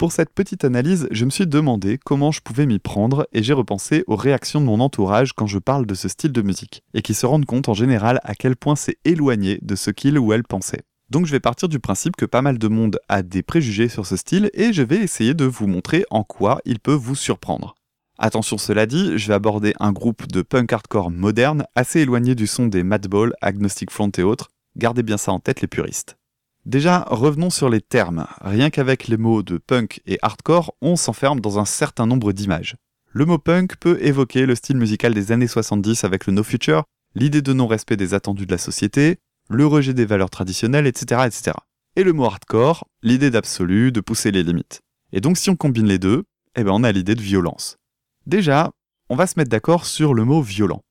Pour 0.01 0.11
cette 0.11 0.33
petite 0.33 0.65
analyse, 0.65 1.07
je 1.11 1.25
me 1.25 1.29
suis 1.29 1.45
demandé 1.45 1.99
comment 2.03 2.31
je 2.31 2.41
pouvais 2.41 2.65
m'y 2.65 2.79
prendre 2.79 3.27
et 3.33 3.43
j'ai 3.43 3.53
repensé 3.53 4.03
aux 4.07 4.15
réactions 4.15 4.59
de 4.59 4.65
mon 4.65 4.79
entourage 4.79 5.33
quand 5.33 5.45
je 5.45 5.59
parle 5.59 5.85
de 5.85 5.93
ce 5.93 6.07
style 6.07 6.31
de 6.31 6.41
musique, 6.41 6.81
et 6.95 7.03
qui 7.03 7.13
se 7.13 7.27
rendent 7.27 7.45
compte 7.45 7.69
en 7.69 7.75
général 7.75 8.19
à 8.23 8.33
quel 8.33 8.55
point 8.55 8.75
c'est 8.75 8.97
éloigné 9.05 9.59
de 9.61 9.75
ce 9.75 9.91
qu'il 9.91 10.17
ou 10.17 10.33
elle 10.33 10.41
pensait. 10.41 10.81
Donc 11.11 11.27
je 11.27 11.31
vais 11.31 11.39
partir 11.39 11.69
du 11.69 11.77
principe 11.77 12.15
que 12.15 12.25
pas 12.25 12.41
mal 12.41 12.57
de 12.57 12.67
monde 12.67 12.97
a 13.09 13.21
des 13.21 13.43
préjugés 13.43 13.89
sur 13.89 14.07
ce 14.07 14.17
style 14.17 14.49
et 14.55 14.73
je 14.73 14.81
vais 14.81 14.97
essayer 14.97 15.35
de 15.35 15.45
vous 15.45 15.67
montrer 15.67 16.03
en 16.09 16.23
quoi 16.23 16.61
il 16.65 16.79
peut 16.79 16.95
vous 16.95 17.13
surprendre. 17.13 17.75
Attention 18.17 18.57
cela 18.57 18.87
dit, 18.87 19.19
je 19.19 19.27
vais 19.27 19.35
aborder 19.35 19.75
un 19.79 19.91
groupe 19.91 20.27
de 20.27 20.41
punk 20.41 20.73
hardcore 20.73 21.11
moderne 21.11 21.65
assez 21.75 21.99
éloigné 21.99 22.33
du 22.33 22.47
son 22.47 22.65
des 22.65 22.81
Madball, 22.81 23.33
Agnostic 23.39 23.91
Front 23.91 24.09
et 24.17 24.23
autres, 24.23 24.49
gardez 24.77 25.03
bien 25.03 25.17
ça 25.17 25.31
en 25.31 25.39
tête 25.39 25.61
les 25.61 25.67
puristes. 25.67 26.17
Déjà, 26.65 27.05
revenons 27.09 27.49
sur 27.49 27.69
les 27.69 27.81
termes. 27.81 28.27
Rien 28.41 28.69
qu'avec 28.69 29.07
les 29.07 29.17
mots 29.17 29.41
de 29.41 29.57
punk 29.57 30.01
et 30.05 30.19
hardcore, 30.21 30.75
on 30.81 30.95
s'enferme 30.95 31.39
dans 31.39 31.57
un 31.57 31.65
certain 31.65 32.05
nombre 32.05 32.33
d'images. 32.33 32.75
Le 33.13 33.25
mot 33.25 33.39
punk 33.39 33.77
peut 33.77 33.97
évoquer 34.01 34.45
le 34.45 34.53
style 34.53 34.77
musical 34.77 35.13
des 35.13 35.31
années 35.31 35.47
70 35.47 36.03
avec 36.03 36.27
le 36.27 36.33
no 36.33 36.43
future, 36.43 36.83
l'idée 37.15 37.41
de 37.41 37.51
non-respect 37.51 37.97
des 37.97 38.13
attendus 38.13 38.45
de 38.45 38.51
la 38.51 38.59
société, 38.59 39.17
le 39.49 39.65
rejet 39.65 39.93
des 39.93 40.05
valeurs 40.05 40.29
traditionnelles, 40.29 40.87
etc., 40.87 41.23
etc. 41.25 41.57
Et 41.95 42.03
le 42.03 42.13
mot 42.13 42.25
hardcore, 42.25 42.87
l'idée 43.01 43.31
d'absolu, 43.31 43.91
de 43.91 43.99
pousser 43.99 44.31
les 44.31 44.43
limites. 44.43 44.81
Et 45.11 45.19
donc 45.19 45.37
si 45.37 45.49
on 45.49 45.55
combine 45.55 45.87
les 45.87 45.99
deux, 45.99 46.23
eh 46.55 46.63
ben 46.63 46.71
on 46.71 46.83
a 46.83 46.91
l'idée 46.91 47.15
de 47.15 47.21
violence. 47.21 47.77
Déjà, 48.27 48.71
on 49.09 49.15
va 49.15 49.27
se 49.27 49.33
mettre 49.37 49.49
d'accord 49.49 49.85
sur 49.85 50.13
le 50.13 50.23
mot 50.23 50.41
violent. 50.41 50.83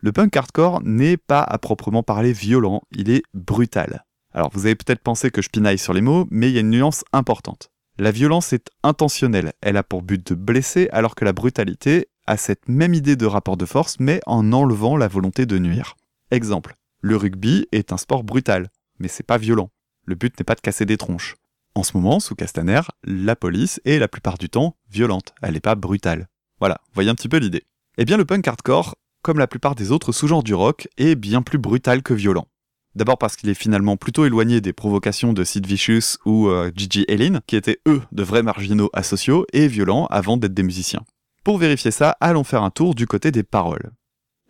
Le 0.00 0.10
punk 0.10 0.36
hardcore 0.36 0.80
n'est 0.82 1.16
pas 1.16 1.42
à 1.42 1.58
proprement 1.58 2.02
parler 2.02 2.32
violent, 2.32 2.82
il 2.90 3.10
est 3.10 3.22
brutal. 3.34 4.04
Alors 4.32 4.50
vous 4.52 4.66
avez 4.66 4.74
peut-être 4.74 5.02
pensé 5.02 5.30
que 5.30 5.42
je 5.42 5.48
pinaille 5.48 5.78
sur 5.78 5.92
les 5.92 6.00
mots, 6.00 6.26
mais 6.30 6.48
il 6.50 6.54
y 6.54 6.58
a 6.58 6.60
une 6.60 6.70
nuance 6.70 7.04
importante. 7.12 7.70
La 7.98 8.10
violence 8.12 8.52
est 8.52 8.70
intentionnelle, 8.84 9.52
elle 9.60 9.76
a 9.76 9.82
pour 9.82 10.02
but 10.02 10.24
de 10.24 10.34
blesser, 10.34 10.88
alors 10.92 11.14
que 11.14 11.24
la 11.24 11.32
brutalité 11.32 12.08
a 12.26 12.36
cette 12.36 12.68
même 12.68 12.94
idée 12.94 13.16
de 13.16 13.26
rapport 13.26 13.56
de 13.56 13.66
force, 13.66 13.96
mais 13.98 14.20
en 14.26 14.52
enlevant 14.52 14.96
la 14.96 15.08
volonté 15.08 15.46
de 15.46 15.58
nuire. 15.58 15.96
Exemple, 16.30 16.76
le 17.00 17.16
rugby 17.16 17.66
est 17.72 17.92
un 17.92 17.96
sport 17.96 18.22
brutal, 18.22 18.68
mais 18.98 19.08
c'est 19.08 19.26
pas 19.26 19.38
violent. 19.38 19.70
Le 20.04 20.14
but 20.14 20.38
n'est 20.38 20.44
pas 20.44 20.54
de 20.54 20.60
casser 20.60 20.84
des 20.84 20.96
tronches. 20.96 21.36
En 21.74 21.82
ce 21.82 21.96
moment, 21.96 22.20
sous 22.20 22.34
Castaner, 22.34 22.80
la 23.04 23.36
police 23.36 23.80
est 23.84 23.98
la 23.98 24.08
plupart 24.08 24.38
du 24.38 24.48
temps 24.48 24.76
violente, 24.90 25.34
elle 25.42 25.54
n'est 25.54 25.60
pas 25.60 25.74
brutale. 25.74 26.28
Voilà, 26.60 26.80
voyez 26.92 27.10
un 27.10 27.14
petit 27.14 27.28
peu 27.28 27.38
l'idée. 27.38 27.64
Eh 27.98 28.04
bien 28.04 28.16
le 28.16 28.24
punk 28.24 28.46
hardcore, 28.46 28.96
comme 29.22 29.38
la 29.38 29.46
plupart 29.46 29.74
des 29.74 29.90
autres 29.90 30.12
sous-genres 30.12 30.42
du 30.42 30.54
rock, 30.54 30.88
est 30.98 31.14
bien 31.14 31.42
plus 31.42 31.58
brutal 31.58 32.02
que 32.02 32.14
violent. 32.14 32.46
D'abord 32.94 33.18
parce 33.18 33.36
qu'il 33.36 33.48
est 33.48 33.54
finalement 33.54 33.96
plutôt 33.96 34.24
éloigné 34.24 34.60
des 34.60 34.72
provocations 34.72 35.32
de 35.32 35.44
Sid 35.44 35.66
Vicious 35.66 36.18
ou 36.24 36.48
euh, 36.48 36.70
Gigi 36.74 37.04
Allen, 37.08 37.40
qui 37.46 37.56
étaient 37.56 37.80
eux 37.86 38.02
de 38.12 38.22
vrais 38.22 38.42
marginaux 38.42 38.90
asociaux 38.92 39.46
et 39.52 39.68
violents 39.68 40.06
avant 40.06 40.36
d'être 40.36 40.54
des 40.54 40.62
musiciens. 40.62 41.04
Pour 41.44 41.58
vérifier 41.58 41.90
ça, 41.90 42.16
allons 42.20 42.44
faire 42.44 42.62
un 42.62 42.70
tour 42.70 42.94
du 42.94 43.06
côté 43.06 43.30
des 43.30 43.42
paroles. 43.42 43.90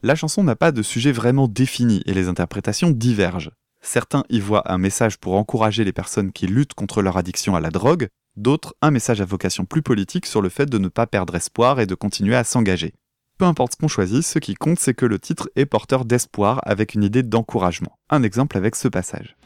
La 0.02 0.14
chanson 0.14 0.44
n'a 0.44 0.56
pas 0.56 0.72
de 0.72 0.82
sujet 0.82 1.12
vraiment 1.12 1.48
défini 1.48 2.02
et 2.06 2.14
les 2.14 2.28
interprétations 2.28 2.90
divergent. 2.90 3.50
Certains 3.80 4.24
y 4.28 4.40
voient 4.40 4.72
un 4.72 4.78
message 4.78 5.18
pour 5.18 5.34
encourager 5.34 5.84
les 5.84 5.92
personnes 5.92 6.32
qui 6.32 6.46
luttent 6.46 6.74
contre 6.74 7.02
leur 7.02 7.16
addiction 7.16 7.56
à 7.56 7.60
la 7.60 7.70
drogue, 7.70 8.08
d'autres 8.36 8.74
un 8.82 8.90
message 8.90 9.20
à 9.20 9.24
vocation 9.24 9.64
plus 9.64 9.82
politique 9.82 10.26
sur 10.26 10.42
le 10.42 10.48
fait 10.48 10.66
de 10.66 10.78
ne 10.78 10.88
pas 10.88 11.06
perdre 11.06 11.34
espoir 11.34 11.80
et 11.80 11.86
de 11.86 11.94
continuer 11.94 12.36
à 12.36 12.44
s'engager. 12.44 12.94
Peu 13.38 13.44
importe 13.44 13.74
ce 13.74 13.76
qu'on 13.76 13.86
choisit, 13.86 14.24
ce 14.24 14.40
qui 14.40 14.54
compte 14.54 14.80
c'est 14.80 14.94
que 14.94 15.06
le 15.06 15.20
titre 15.20 15.48
est 15.54 15.64
porteur 15.64 16.04
d'espoir 16.04 16.60
avec 16.64 16.94
une 16.94 17.04
idée 17.04 17.22
d'encouragement. 17.22 17.96
Un 18.10 18.24
exemple 18.24 18.56
avec 18.56 18.74
ce 18.74 18.88
passage. 18.88 19.36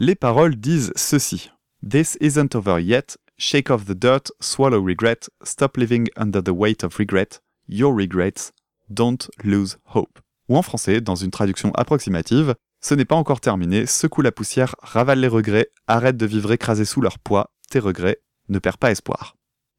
Les 0.00 0.16
paroles 0.16 0.56
disent 0.56 0.92
ceci. 0.96 1.50
This 1.88 2.18
isn't 2.20 2.56
over 2.56 2.80
yet. 2.80 3.16
Shake 3.38 3.70
off 3.70 3.84
the 3.84 3.94
dirt, 3.94 4.32
swallow 4.40 4.82
regret, 4.82 5.30
stop 5.44 5.76
living 5.76 6.08
under 6.16 6.42
the 6.42 6.50
weight 6.50 6.82
of 6.82 6.96
regret. 6.96 7.40
Your 7.68 7.94
regrets, 7.94 8.50
don't 8.90 9.30
lose 9.44 9.78
hope. 9.94 10.18
Ou 10.48 10.56
en 10.56 10.62
français, 10.62 11.00
dans 11.00 11.14
une 11.14 11.30
traduction 11.30 11.70
approximative, 11.74 12.54
ce 12.80 12.94
n'est 12.94 13.04
pas 13.04 13.14
encore 13.14 13.40
terminé, 13.40 13.86
secoue 13.86 14.22
la 14.22 14.32
poussière, 14.32 14.74
ravale 14.82 15.20
les 15.20 15.28
regrets, 15.28 15.70
arrête 15.86 16.16
de 16.16 16.26
vivre 16.26 16.50
écrasé 16.50 16.84
sous 16.84 17.00
leur 17.00 17.20
poids, 17.20 17.52
tes 17.70 17.78
regrets, 17.78 18.20
ne 18.48 18.58
perds 18.58 18.78
pas 18.78 18.90
espoir. 18.90 19.36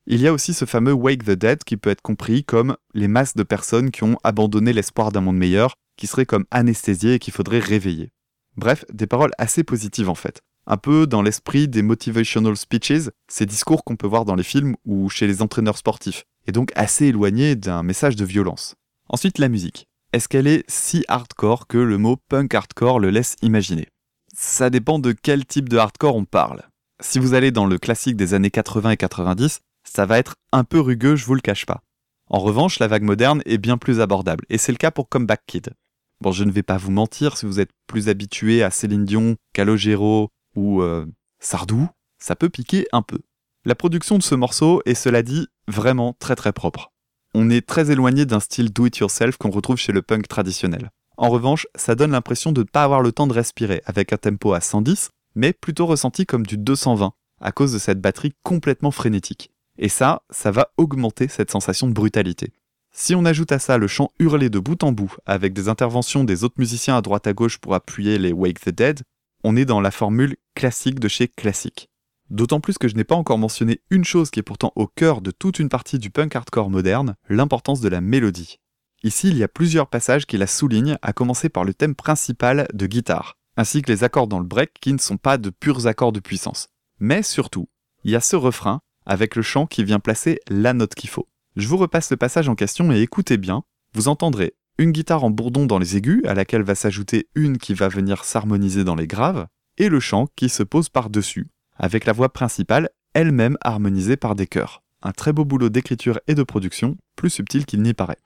Il 0.08 0.22
y 0.22 0.28
a 0.28 0.34
aussi 0.34 0.54
ce 0.54 0.66
fameux 0.66 0.94
Wake 0.94 1.26
the 1.26 1.32
Dead 1.32 1.64
qui 1.66 1.76
peut 1.76 1.90
être 1.90 2.02
compris 2.02 2.46
comme 2.46 2.78
les 2.94 3.10
masses 3.10 3.36
de 3.36 3.44
personnes 3.44 3.92
qui 3.92 4.04
ont 4.04 4.18
abandonné 4.24 4.72
l'espoir 4.72 5.12
d'un 5.12 5.22
monde 5.22 5.38
meilleur, 5.38 5.76
qui 5.98 6.08
seraient 6.08 6.26
comme 6.26 6.46
anesthésiées 6.52 7.16
et 7.16 7.20
qu'il 7.20 7.34
faudrait 7.34 7.60
réveiller. 7.60 8.12
Bref, 8.58 8.86
des 8.92 9.08
paroles 9.08 9.32
assez 9.38 9.64
positives 9.64 10.10
en 10.10 10.16
fait. 10.16 10.42
Un 10.68 10.78
peu 10.78 11.06
dans 11.06 11.22
l'esprit 11.22 11.68
des 11.68 11.84
motivational 11.84 12.58
speeches, 12.58 13.10
ces 13.28 13.46
discours 13.46 13.84
qu'on 13.84 13.98
peut 13.98 14.08
voir 14.08 14.26
dans 14.26 14.36
les 14.36 14.44
films 14.44 14.76
ou 14.86 15.10
chez 15.10 15.28
les 15.28 15.42
entraîneurs 15.42 15.78
sportifs, 15.78 16.24
et 16.48 16.52
donc 16.52 16.72
assez 16.76 17.08
éloignés 17.08 17.56
d'un 17.56 17.84
message 17.84 18.16
de 18.16 18.26
violence. 18.26 18.76
Ensuite, 19.08 19.38
la 19.38 19.50
musique. 19.50 19.88
Est-ce 20.14 20.28
qu'elle 20.28 20.48
est 20.48 20.64
si 20.68 21.04
hardcore 21.08 21.68
que 21.68 21.78
le 21.78 21.98
mot 21.98 22.18
punk 22.30 22.54
hardcore 22.54 23.00
le 23.00 23.10
laisse 23.10 23.36
imaginer? 23.42 23.90
Ça 24.34 24.70
dépend 24.70 24.98
de 24.98 25.12
quel 25.12 25.46
type 25.46 25.70
de 25.70 25.78
hardcore 25.78 26.16
on 26.16 26.26
parle. 26.26 26.64
Si 27.02 27.20
vous 27.20 27.34
allez 27.34 27.52
dans 27.52 27.66
le 27.66 27.78
classique 27.78 28.16
des 28.16 28.34
années 28.34 28.50
80 28.50 28.92
et 28.92 28.98
90, 28.98 29.60
ça 29.84 30.06
va 30.06 30.18
être 30.18 30.36
un 30.52 30.64
peu 30.64 30.80
rugueux, 30.80 31.16
je 31.16 31.26
vous 31.26 31.36
le 31.36 31.42
cache 31.42 31.66
pas. 31.66 31.82
En 32.30 32.40
revanche, 32.40 32.80
la 32.80 32.88
vague 32.88 33.04
moderne 33.04 33.42
est 33.46 33.60
bien 33.60 33.78
plus 33.78 34.00
abordable, 34.00 34.46
et 34.50 34.58
c'est 34.58 34.72
le 34.72 34.78
cas 34.78 34.92
pour 34.92 35.10
Comeback 35.10 35.42
Kid. 35.46 35.74
Bon, 36.22 36.32
je 36.32 36.44
ne 36.44 36.52
vais 36.52 36.64
pas 36.64 36.78
vous 36.78 36.92
mentir, 36.92 37.38
si 37.38 37.46
vous 37.46 37.60
êtes 37.60 37.72
plus 37.88 38.10
habitué 38.10 38.64
à 38.64 38.72
Céline 38.72 39.06
Dion, 39.06 39.36
Calogero 39.54 40.30
ou 40.56 40.82
euh, 40.82 41.06
Sardou, 41.40 41.90
ça 42.18 42.36
peut 42.36 42.50
piquer 42.50 42.88
un 42.94 43.02
peu. 43.02 43.20
La 43.66 43.76
production 43.76 44.18
de 44.18 44.24
ce 44.24 44.36
morceau 44.36 44.82
est, 44.86 44.96
cela 44.96 45.24
dit, 45.24 45.48
vraiment 45.68 46.16
très 46.20 46.36
très 46.36 46.54
propre. 46.54 46.92
On 47.34 47.50
est 47.50 47.68
très 47.68 47.92
éloigné 47.92 48.26
d'un 48.26 48.40
style 48.40 48.72
do-it-yourself 48.72 49.38
qu'on 49.38 49.50
retrouve 49.50 49.78
chez 49.78 49.92
le 49.92 50.02
punk 50.02 50.28
traditionnel. 50.28 50.92
En 51.18 51.30
revanche, 51.30 51.68
ça 51.76 51.96
donne 51.96 52.12
l'impression 52.12 52.52
de 52.52 52.62
ne 52.62 52.66
pas 52.66 52.84
avoir 52.84 53.02
le 53.02 53.12
temps 53.12 53.28
de 53.28 53.34
respirer, 53.34 53.82
avec 53.86 54.14
un 54.14 54.18
tempo 54.18 54.54
à 54.54 54.62
110, 54.62 55.10
mais 55.36 55.52
plutôt 55.52 55.86
ressenti 55.86 56.26
comme 56.26 56.46
du 56.46 56.58
220, 56.58 57.14
à 57.42 57.52
cause 57.52 57.74
de 57.74 57.80
cette 57.80 58.00
batterie 58.00 58.34
complètement 58.44 58.92
frénétique. 58.92 59.52
Et 59.78 59.90
ça, 59.90 60.24
ça 60.30 60.52
va 60.52 60.70
augmenter 60.78 61.28
cette 61.28 61.52
sensation 61.52 61.88
de 61.88 61.94
brutalité. 61.94 62.54
Si 62.98 63.14
on 63.14 63.26
ajoute 63.26 63.52
à 63.52 63.60
ça 63.60 63.78
le 63.78 63.88
chant 63.88 64.14
hurlé 64.20 64.50
de 64.50 64.58
bout 64.58 64.82
en 64.82 64.94
bout, 64.94 65.18
avec 65.26 65.52
des 65.52 65.68
interventions 65.68 66.24
des 66.24 66.46
autres 66.46 66.56
musiciens 66.58 66.96
à 66.96 67.02
droite 67.02 67.28
à 67.28 67.34
gauche 67.34 67.58
pour 67.58 67.76
appuyer 67.76 68.18
les 68.18 68.32
Wake 68.32 68.62
the 68.62 68.70
Dead, 68.70 69.02
on 69.44 69.58
est 69.58 69.66
dans 69.66 69.82
la 69.82 69.92
formule 69.92 70.38
classique 70.56 71.02
de 71.02 71.10
chez 71.10 71.28
classique. 71.28 71.90
D'autant 72.30 72.62
plus 72.62 72.78
que 72.78 72.88
je 72.88 72.96
n'ai 72.96 73.04
pas 73.04 73.16
encore 73.16 73.38
mentionné 73.38 73.82
une 73.90 74.06
chose 74.06 74.30
qui 74.30 74.40
est 74.40 74.44
pourtant 74.44 74.72
au 74.78 74.88
cœur 74.88 75.20
de 75.20 75.32
toute 75.32 75.60
une 75.60 75.68
partie 75.68 76.00
du 76.00 76.10
punk 76.10 76.38
hardcore 76.38 76.70
moderne, 76.70 77.16
l'importance 77.28 77.82
de 77.82 77.90
la 77.90 78.00
mélodie. 78.00 78.62
Ici, 79.04 79.28
il 79.28 79.38
y 79.38 79.44
a 79.44 79.50
plusieurs 79.50 79.90
passages 79.90 80.26
qui 80.26 80.38
la 80.38 80.48
soulignent, 80.48 80.98
à 81.02 81.12
commencer 81.12 81.50
par 81.50 81.66
le 81.66 81.74
thème 81.74 81.96
principal 81.96 82.66
de 82.74 82.88
guitare, 82.88 83.36
ainsi 83.58 83.82
que 83.82 83.92
les 83.92 84.06
accords 84.06 84.28
dans 84.28 84.40
le 84.40 84.48
break 84.48 84.72
qui 84.80 84.94
ne 84.94 85.00
sont 85.00 85.18
pas 85.18 85.38
de 85.38 85.50
purs 85.50 85.86
accords 85.86 86.14
de 86.14 86.22
puissance. 86.22 86.70
Mais 87.00 87.24
surtout, 87.24 87.68
il 88.06 88.12
y 88.12 88.16
a 88.16 88.22
ce 88.22 88.38
refrain 88.38 88.80
avec 89.06 89.36
le 89.36 89.42
chant 89.42 89.66
qui 89.66 89.84
vient 89.84 90.00
placer 90.00 90.40
la 90.48 90.72
note 90.72 90.96
qu'il 90.96 91.10
faut. 91.10 91.28
Je 91.56 91.70
vous 91.70 91.78
repasse 91.78 92.12
le 92.12 92.18
passage 92.18 92.50
en 92.50 92.56
question 92.56 92.92
et 92.92 93.00
écoutez 93.00 93.38
bien, 93.38 93.64
vous 93.94 94.10
entendrez 94.10 94.56
une 94.78 94.92
guitare 94.92 95.24
en 95.24 95.30
bourdon 95.30 95.66
dans 95.66 95.80
les 95.80 95.96
aigus, 95.96 96.22
à 96.26 96.34
laquelle 96.34 96.64
va 96.64 96.76
s'ajouter 96.76 97.30
une 97.34 97.58
qui 97.58 97.74
va 97.74 97.88
venir 97.88 98.26
s'harmoniser 98.26 98.84
dans 98.84 98.96
les 98.96 99.08
graves, 99.08 99.48
et 99.78 99.88
le 99.88 100.02
chant 100.02 100.28
qui 100.36 100.50
se 100.50 100.64
pose 100.64 100.90
par-dessus, 100.90 101.48
avec 101.78 102.04
la 102.04 102.12
voix 102.12 102.34
principale 102.34 102.90
elle-même 103.14 103.58
harmonisée 103.62 104.18
par 104.18 104.36
des 104.36 104.48
chœurs. 104.48 104.84
Un 105.02 105.14
très 105.14 105.32
beau 105.32 105.46
boulot 105.46 105.70
d'écriture 105.70 106.20
et 106.28 106.36
de 106.36 106.44
production, 106.44 106.98
plus 107.16 107.30
subtil 107.30 107.66
qu'il 107.66 107.82
n'y 107.84 107.94
paraît. 107.94 108.20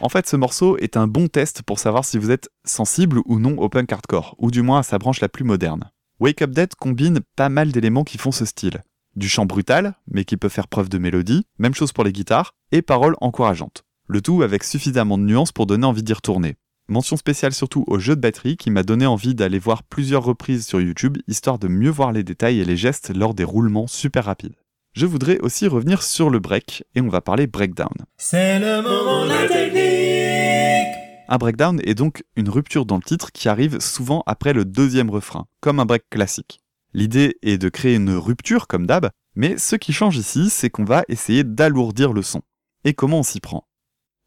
En 0.00 0.08
fait, 0.08 0.28
ce 0.28 0.36
morceau 0.36 0.76
est 0.78 0.96
un 0.96 1.08
bon 1.08 1.26
test 1.26 1.62
pour 1.62 1.80
savoir 1.80 2.04
si 2.04 2.18
vous 2.18 2.30
êtes 2.30 2.48
sensible 2.64 3.20
ou 3.26 3.40
non 3.40 3.58
au 3.58 3.68
punk 3.68 3.92
hardcore, 3.92 4.36
ou 4.38 4.52
du 4.52 4.62
moins 4.62 4.78
à 4.78 4.82
sa 4.84 4.96
branche 4.96 5.20
la 5.20 5.28
plus 5.28 5.44
moderne. 5.44 5.90
Wake 6.20 6.42
Up 6.42 6.50
Dead 6.50 6.74
combine 6.76 7.20
pas 7.34 7.48
mal 7.48 7.72
d'éléments 7.72 8.04
qui 8.04 8.16
font 8.16 8.30
ce 8.30 8.44
style. 8.44 8.84
Du 9.16 9.28
chant 9.28 9.44
brutal, 9.44 9.94
mais 10.08 10.24
qui 10.24 10.36
peut 10.36 10.48
faire 10.48 10.68
preuve 10.68 10.88
de 10.88 10.98
mélodie, 10.98 11.46
même 11.58 11.74
chose 11.74 11.92
pour 11.92 12.04
les 12.04 12.12
guitares, 12.12 12.54
et 12.70 12.80
paroles 12.80 13.16
encourageantes. 13.20 13.82
Le 14.06 14.20
tout 14.20 14.42
avec 14.42 14.62
suffisamment 14.62 15.18
de 15.18 15.24
nuances 15.24 15.52
pour 15.52 15.66
donner 15.66 15.86
envie 15.86 16.04
d'y 16.04 16.12
retourner. 16.12 16.56
Mention 16.88 17.16
spéciale 17.16 17.52
surtout 17.52 17.84
au 17.88 17.98
jeu 17.98 18.14
de 18.14 18.20
batterie 18.20 18.56
qui 18.56 18.70
m'a 18.70 18.84
donné 18.84 19.04
envie 19.04 19.34
d'aller 19.34 19.58
voir 19.58 19.82
plusieurs 19.82 20.22
reprises 20.22 20.66
sur 20.66 20.80
YouTube, 20.80 21.18
histoire 21.26 21.58
de 21.58 21.66
mieux 21.66 21.90
voir 21.90 22.12
les 22.12 22.22
détails 22.22 22.60
et 22.60 22.64
les 22.64 22.76
gestes 22.76 23.14
lors 23.14 23.34
des 23.34 23.44
roulements 23.44 23.88
super 23.88 24.26
rapides. 24.26 24.56
Je 24.98 25.06
voudrais 25.06 25.38
aussi 25.38 25.68
revenir 25.68 26.02
sur 26.02 26.28
le 26.28 26.40
break, 26.40 26.82
et 26.96 27.00
on 27.00 27.08
va 27.08 27.20
parler 27.20 27.46
breakdown. 27.46 27.92
C'est 28.16 28.58
le 28.58 28.82
moment 28.82 29.26
de 29.26 29.28
la 29.28 29.46
technique. 29.46 30.92
Un 31.28 31.38
breakdown 31.38 31.80
est 31.84 31.94
donc 31.94 32.24
une 32.34 32.48
rupture 32.48 32.84
dans 32.84 32.96
le 32.96 33.02
titre 33.02 33.30
qui 33.30 33.48
arrive 33.48 33.78
souvent 33.78 34.24
après 34.26 34.52
le 34.52 34.64
deuxième 34.64 35.08
refrain, 35.08 35.46
comme 35.60 35.78
un 35.78 35.84
break 35.84 36.02
classique. 36.10 36.58
L'idée 36.94 37.36
est 37.42 37.58
de 37.58 37.68
créer 37.68 37.94
une 37.94 38.10
rupture 38.10 38.66
comme 38.66 38.88
d'hab, 38.88 39.10
mais 39.36 39.56
ce 39.56 39.76
qui 39.76 39.92
change 39.92 40.16
ici, 40.16 40.50
c'est 40.50 40.68
qu'on 40.68 40.82
va 40.82 41.04
essayer 41.06 41.44
d'alourdir 41.44 42.12
le 42.12 42.22
son. 42.22 42.42
Et 42.82 42.92
comment 42.92 43.20
on 43.20 43.22
s'y 43.22 43.38
prend? 43.38 43.68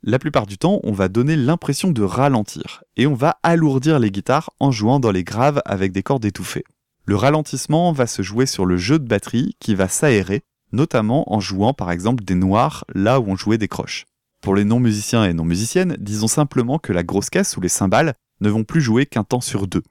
La 0.03 0.19
plupart 0.19 0.45
du 0.45 0.57
temps, 0.57 0.79
on 0.83 0.93
va 0.93 1.09
donner 1.09 1.35
l'impression 1.35 1.91
de 1.91 2.01
ralentir, 2.01 2.85
et 2.95 3.07
on 3.07 3.13
va 3.13 3.39
alourdir 3.43 3.99
les 3.99 4.09
guitares 4.09 4.51
en 4.61 4.71
jouant 4.71 5.01
dans 5.01 5.11
les 5.11 5.25
graves 5.25 5.61
avec 5.65 5.91
des 5.91 6.01
cordes 6.01 6.23
étouffées. 6.23 6.63
Le 7.03 7.17
ralentissement 7.17 7.91
va 7.91 8.07
se 8.07 8.21
jouer 8.21 8.45
sur 8.45 8.65
le 8.65 8.77
jeu 8.77 8.99
de 8.99 9.07
batterie 9.07 9.57
qui 9.59 9.75
va 9.75 9.89
s'aérer, 9.89 10.43
notamment 10.71 11.31
en 11.33 11.39
jouant 11.39 11.73
par 11.73 11.91
exemple 11.91 12.23
des 12.23 12.35
noirs 12.35 12.85
là 12.93 13.19
où 13.19 13.29
on 13.29 13.35
jouait 13.35 13.57
des 13.57 13.67
croches. 13.67 14.05
Pour 14.41 14.55
les 14.55 14.63
non-musiciens 14.63 15.25
et 15.25 15.33
non-musiciennes, 15.33 15.97
disons 15.99 16.27
simplement 16.27 16.79
que 16.79 16.93
la 16.93 17.03
grosse 17.03 17.29
caisse 17.29 17.57
ou 17.57 17.61
les 17.61 17.69
cymbales 17.69 18.15
ne 18.39 18.49
vont 18.49 18.63
plus 18.63 18.81
jouer 18.81 19.05
qu'un 19.05 19.23
temps 19.23 19.41
sur 19.41 19.67
deux. 19.67 19.83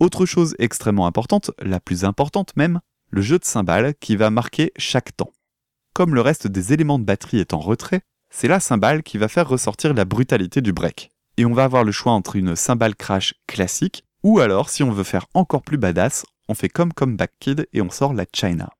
Autre 0.00 0.24
chose 0.24 0.54
extrêmement 0.58 1.06
importante, 1.06 1.50
la 1.60 1.80
plus 1.80 2.04
importante 2.04 2.56
même, 2.56 2.80
le 3.10 3.20
jeu 3.20 3.38
de 3.38 3.44
cymbales 3.44 3.94
qui 4.00 4.16
va 4.16 4.30
marquer 4.30 4.72
chaque 4.76 5.14
temps. 5.16 5.32
Comme 5.92 6.14
le 6.14 6.22
reste 6.22 6.46
des 6.46 6.72
éléments 6.72 6.98
de 6.98 7.04
batterie 7.04 7.40
est 7.40 7.52
en 7.52 7.58
retrait, 7.58 8.00
c'est 8.30 8.48
la 8.48 8.60
cymbale 8.60 9.02
qui 9.02 9.18
va 9.18 9.28
faire 9.28 9.48
ressortir 9.48 9.92
la 9.92 10.06
brutalité 10.06 10.62
du 10.62 10.72
break. 10.72 11.10
Et 11.36 11.44
on 11.44 11.52
va 11.52 11.64
avoir 11.64 11.84
le 11.84 11.92
choix 11.92 12.12
entre 12.12 12.36
une 12.36 12.56
cymbale 12.56 12.94
crash 12.94 13.34
classique, 13.46 14.04
ou 14.22 14.40
alors 14.40 14.70
si 14.70 14.82
on 14.82 14.92
veut 14.92 15.04
faire 15.04 15.26
encore 15.34 15.62
plus 15.62 15.78
badass, 15.78 16.24
on 16.48 16.54
fait 16.54 16.68
comme 16.68 16.92
Comeback 16.92 17.32
Kid 17.40 17.66
et 17.72 17.82
on 17.82 17.90
sort 17.90 18.14
la 18.14 18.24
China. 18.32 18.70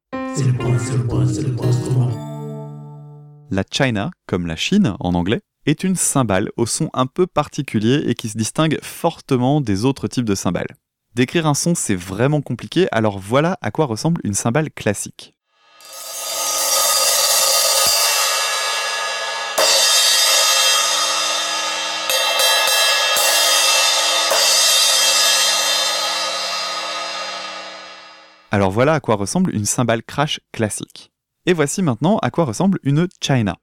La 3.51 3.65
China, 3.71 4.11
comme 4.27 4.47
la 4.47 4.57
Chine 4.57 4.95
en 5.01 5.15
anglais, 5.15 5.41
est 5.67 5.85
une 5.85 5.97
cymbale 5.97 6.51
au 6.57 6.67
son 6.67 6.89
un 6.93 7.07
peu 7.07 7.27
particulier 7.27 8.05
et 8.07 8.15
qui 8.15 8.29
se 8.29 8.39
distingue 8.39 8.79
fortement 8.83 9.61
des 9.61 9.85
autres 9.85 10.09
types 10.09 10.25
de 10.25 10.35
cymbales. 10.35 10.77
Décrire 11.15 11.47
un 11.47 11.55
son, 11.55 11.75
c'est 11.75 11.97
vraiment 11.97 12.41
compliqué, 12.41 12.87
alors 12.93 13.19
voilà 13.19 13.59
à 13.61 13.71
quoi 13.71 13.87
ressemble 13.87 14.21
une 14.25 14.35
cymbale 14.35 14.71
classique. 14.71 15.35
Alors 28.53 28.73
voilà 28.73 28.95
à 28.95 29.01
quoi 29.01 29.15
ressemble 29.15 29.55
une 29.55 29.65
cymbale 29.65 30.03
crash 30.03 30.41
classique. 30.51 31.13
Et 31.47 31.53
voici 31.53 31.83
maintenant 31.83 32.19
à 32.19 32.31
quoi 32.31 32.45
ressemble 32.45 32.81
une 32.83 33.07
China. 33.21 33.57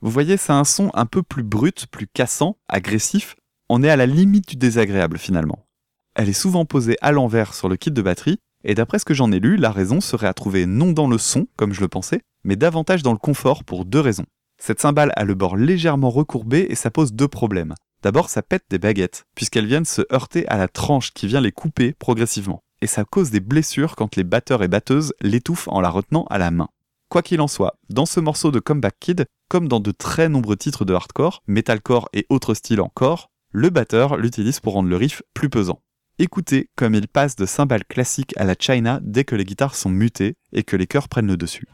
Vous 0.00 0.10
voyez, 0.10 0.38
c'est 0.38 0.52
un 0.52 0.64
son 0.64 0.90
un 0.94 1.04
peu 1.04 1.22
plus 1.22 1.42
brut, 1.42 1.86
plus 1.88 2.06
cassant, 2.06 2.56
agressif. 2.68 3.36
On 3.68 3.82
est 3.82 3.90
à 3.90 3.96
la 3.96 4.06
limite 4.06 4.48
du 4.48 4.56
désagréable 4.56 5.18
finalement. 5.18 5.66
Elle 6.14 6.30
est 6.30 6.32
souvent 6.32 6.64
posée 6.64 6.96
à 7.02 7.12
l'envers 7.12 7.52
sur 7.52 7.68
le 7.68 7.76
kit 7.76 7.90
de 7.90 8.00
batterie, 8.00 8.40
et 8.68 8.74
d'après 8.74 8.98
ce 8.98 9.06
que 9.06 9.14
j'en 9.14 9.32
ai 9.32 9.40
lu, 9.40 9.56
la 9.56 9.72
raison 9.72 10.02
serait 10.02 10.26
à 10.26 10.34
trouver 10.34 10.66
non 10.66 10.92
dans 10.92 11.08
le 11.08 11.16
son, 11.16 11.46
comme 11.56 11.72
je 11.72 11.80
le 11.80 11.88
pensais, 11.88 12.20
mais 12.44 12.54
davantage 12.54 13.02
dans 13.02 13.12
le 13.12 13.18
confort 13.18 13.64
pour 13.64 13.86
deux 13.86 13.98
raisons. 13.98 14.26
Cette 14.58 14.82
cymbale 14.82 15.10
a 15.16 15.24
le 15.24 15.34
bord 15.34 15.56
légèrement 15.56 16.10
recourbé 16.10 16.66
et 16.68 16.74
ça 16.74 16.90
pose 16.90 17.14
deux 17.14 17.28
problèmes. 17.28 17.74
D'abord, 18.02 18.28
ça 18.28 18.42
pète 18.42 18.64
des 18.68 18.78
baguettes, 18.78 19.24
puisqu'elles 19.34 19.66
viennent 19.66 19.86
se 19.86 20.02
heurter 20.12 20.46
à 20.48 20.58
la 20.58 20.68
tranche 20.68 21.14
qui 21.14 21.26
vient 21.26 21.40
les 21.40 21.50
couper 21.50 21.94
progressivement. 21.94 22.60
Et 22.82 22.86
ça 22.86 23.06
cause 23.06 23.30
des 23.30 23.40
blessures 23.40 23.96
quand 23.96 24.16
les 24.16 24.22
batteurs 24.24 24.62
et 24.62 24.68
batteuses 24.68 25.14
l'étouffent 25.22 25.68
en 25.68 25.80
la 25.80 25.88
retenant 25.88 26.26
à 26.28 26.36
la 26.36 26.50
main. 26.50 26.68
Quoi 27.08 27.22
qu'il 27.22 27.40
en 27.40 27.48
soit, 27.48 27.78
dans 27.88 28.04
ce 28.04 28.20
morceau 28.20 28.50
de 28.50 28.60
Comeback 28.60 28.96
Kid, 29.00 29.24
comme 29.48 29.66
dans 29.66 29.80
de 29.80 29.92
très 29.92 30.28
nombreux 30.28 30.56
titres 30.56 30.84
de 30.84 30.92
hardcore, 30.92 31.42
metalcore 31.46 32.10
et 32.12 32.26
autres 32.28 32.52
styles 32.52 32.82
encore, 32.82 33.30
le 33.50 33.70
batteur 33.70 34.18
l'utilise 34.18 34.60
pour 34.60 34.74
rendre 34.74 34.90
le 34.90 34.96
riff 34.96 35.22
plus 35.32 35.48
pesant. 35.48 35.80
Écoutez 36.20 36.68
comme 36.74 36.96
il 36.96 37.06
passe 37.06 37.36
de 37.36 37.46
cymbales 37.46 37.84
classiques 37.84 38.34
à 38.36 38.44
la 38.44 38.56
China 38.58 38.98
dès 39.02 39.22
que 39.22 39.36
les 39.36 39.44
guitares 39.44 39.76
sont 39.76 39.88
mutées 39.88 40.34
et 40.52 40.64
que 40.64 40.74
les 40.74 40.88
chœurs 40.88 41.08
prennent 41.08 41.28
le 41.28 41.36
dessus. 41.36 41.68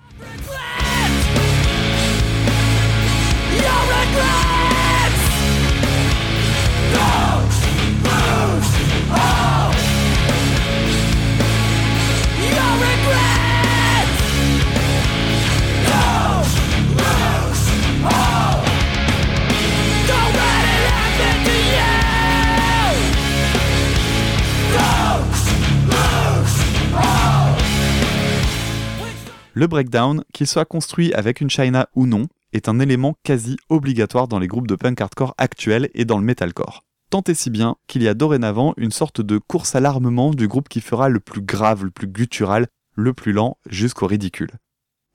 Le 29.57 29.69
breakdown, 29.69 30.25
qu'il 30.33 30.49
soit 30.49 30.65
construit 30.65 31.15
avec 31.15 31.41
une 31.41 31.49
China 31.49 31.89
ou 31.95 32.07
non, 32.07 32.27
est 32.53 32.69
un 32.69 32.81
élément 32.81 33.15
quasi 33.23 33.57
obligatoire 33.69 34.27
dans 34.27 34.41
les 34.41 34.49
groupes 34.49 34.67
de 34.67 34.75
punk 34.75 35.01
hardcore 35.01 35.33
actuels 35.39 35.91
et 35.95 36.05
dans 36.05 36.19
le 36.19 36.25
metalcore. 36.25 36.83
Tant 37.09 37.23
et 37.29 37.35
si 37.35 37.51
bien 37.51 37.77
qu'il 37.87 38.03
y 38.03 38.09
a 38.09 38.15
dorénavant 38.15 38.75
une 38.77 38.91
sorte 38.91 39.21
de 39.21 39.39
course 39.39 39.77
à 39.77 39.81
l'armement 39.81 40.33
du 40.33 40.49
groupe 40.49 40.69
qui 40.69 40.81
fera 40.81 41.09
le 41.09 41.21
plus 41.21 41.41
grave, 41.41 41.85
le 41.85 41.93
plus 41.93 42.09
guttural, 42.09 42.67
le 42.97 43.15
plus 43.15 43.33
lent, 43.33 43.57
jusqu'au 43.71 44.09
ridicule. 44.09 44.51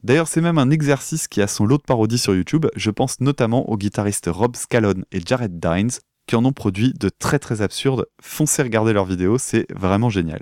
D'ailleurs, 0.04 0.30
c'est 0.30 0.40
même 0.40 0.58
un 0.58 0.70
exercice 0.70 1.28
qui 1.28 1.42
a 1.42 1.48
son 1.48 1.66
lot 1.66 1.78
de 1.78 1.84
parodies 1.84 2.18
sur 2.18 2.34
YouTube, 2.34 2.68
je 2.78 2.92
pense 2.92 3.20
notamment 3.20 3.70
aux 3.70 3.76
guitaristes 3.76 4.30
Rob 4.32 4.56
Scallon 4.56 5.04
et 5.12 5.20
Jared 5.20 5.60
Dines, 5.60 6.00
qui 6.28 6.38
en 6.38 6.46
ont 6.46 6.54
produit 6.54 6.94
de 6.94 7.10
très 7.10 7.40
très 7.40 7.62
absurdes. 7.62 8.06
Foncez 8.22 8.64
regarder 8.64 8.94
leurs 8.94 9.04
vidéos, 9.04 9.38
c'est 9.38 9.66
vraiment 9.76 10.10
génial. 10.10 10.40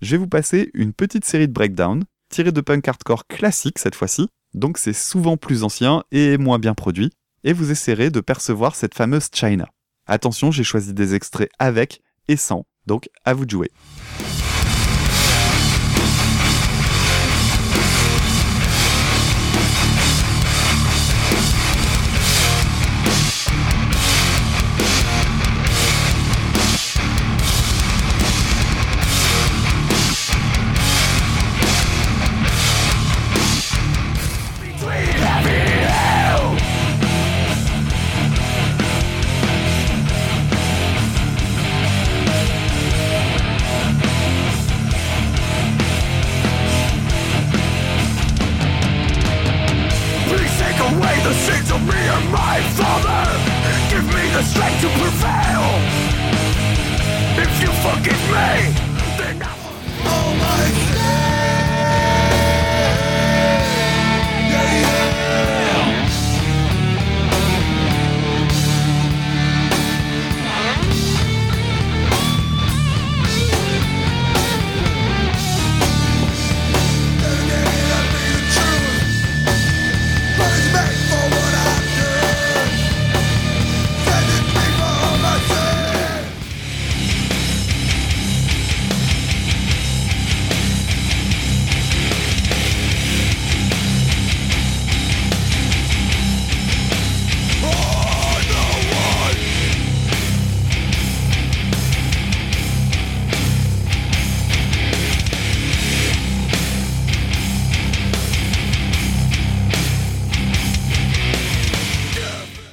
Je 0.00 0.12
vais 0.12 0.18
vous 0.18 0.28
passer 0.28 0.70
une 0.74 0.92
petite 0.92 1.24
série 1.24 1.48
de 1.48 1.52
breakdowns, 1.52 2.04
tirés 2.32 2.50
de 2.50 2.60
punk 2.60 2.88
hardcore 2.88 3.26
classique 3.26 3.78
cette 3.78 3.94
fois-ci, 3.94 4.26
donc 4.54 4.78
c'est 4.78 4.94
souvent 4.94 5.36
plus 5.36 5.62
ancien 5.62 6.02
et 6.10 6.38
moins 6.38 6.58
bien 6.58 6.74
produit, 6.74 7.10
et 7.44 7.52
vous 7.52 7.70
essaierez 7.70 8.10
de 8.10 8.20
percevoir 8.20 8.74
cette 8.74 8.94
fameuse 8.94 9.28
China. 9.32 9.68
Attention, 10.06 10.50
j'ai 10.50 10.64
choisi 10.64 10.94
des 10.94 11.14
extraits 11.14 11.50
avec 11.58 12.00
et 12.28 12.36
sans, 12.36 12.64
donc 12.86 13.08
à 13.24 13.34
vous 13.34 13.44
de 13.44 13.50
jouer. 13.50 13.70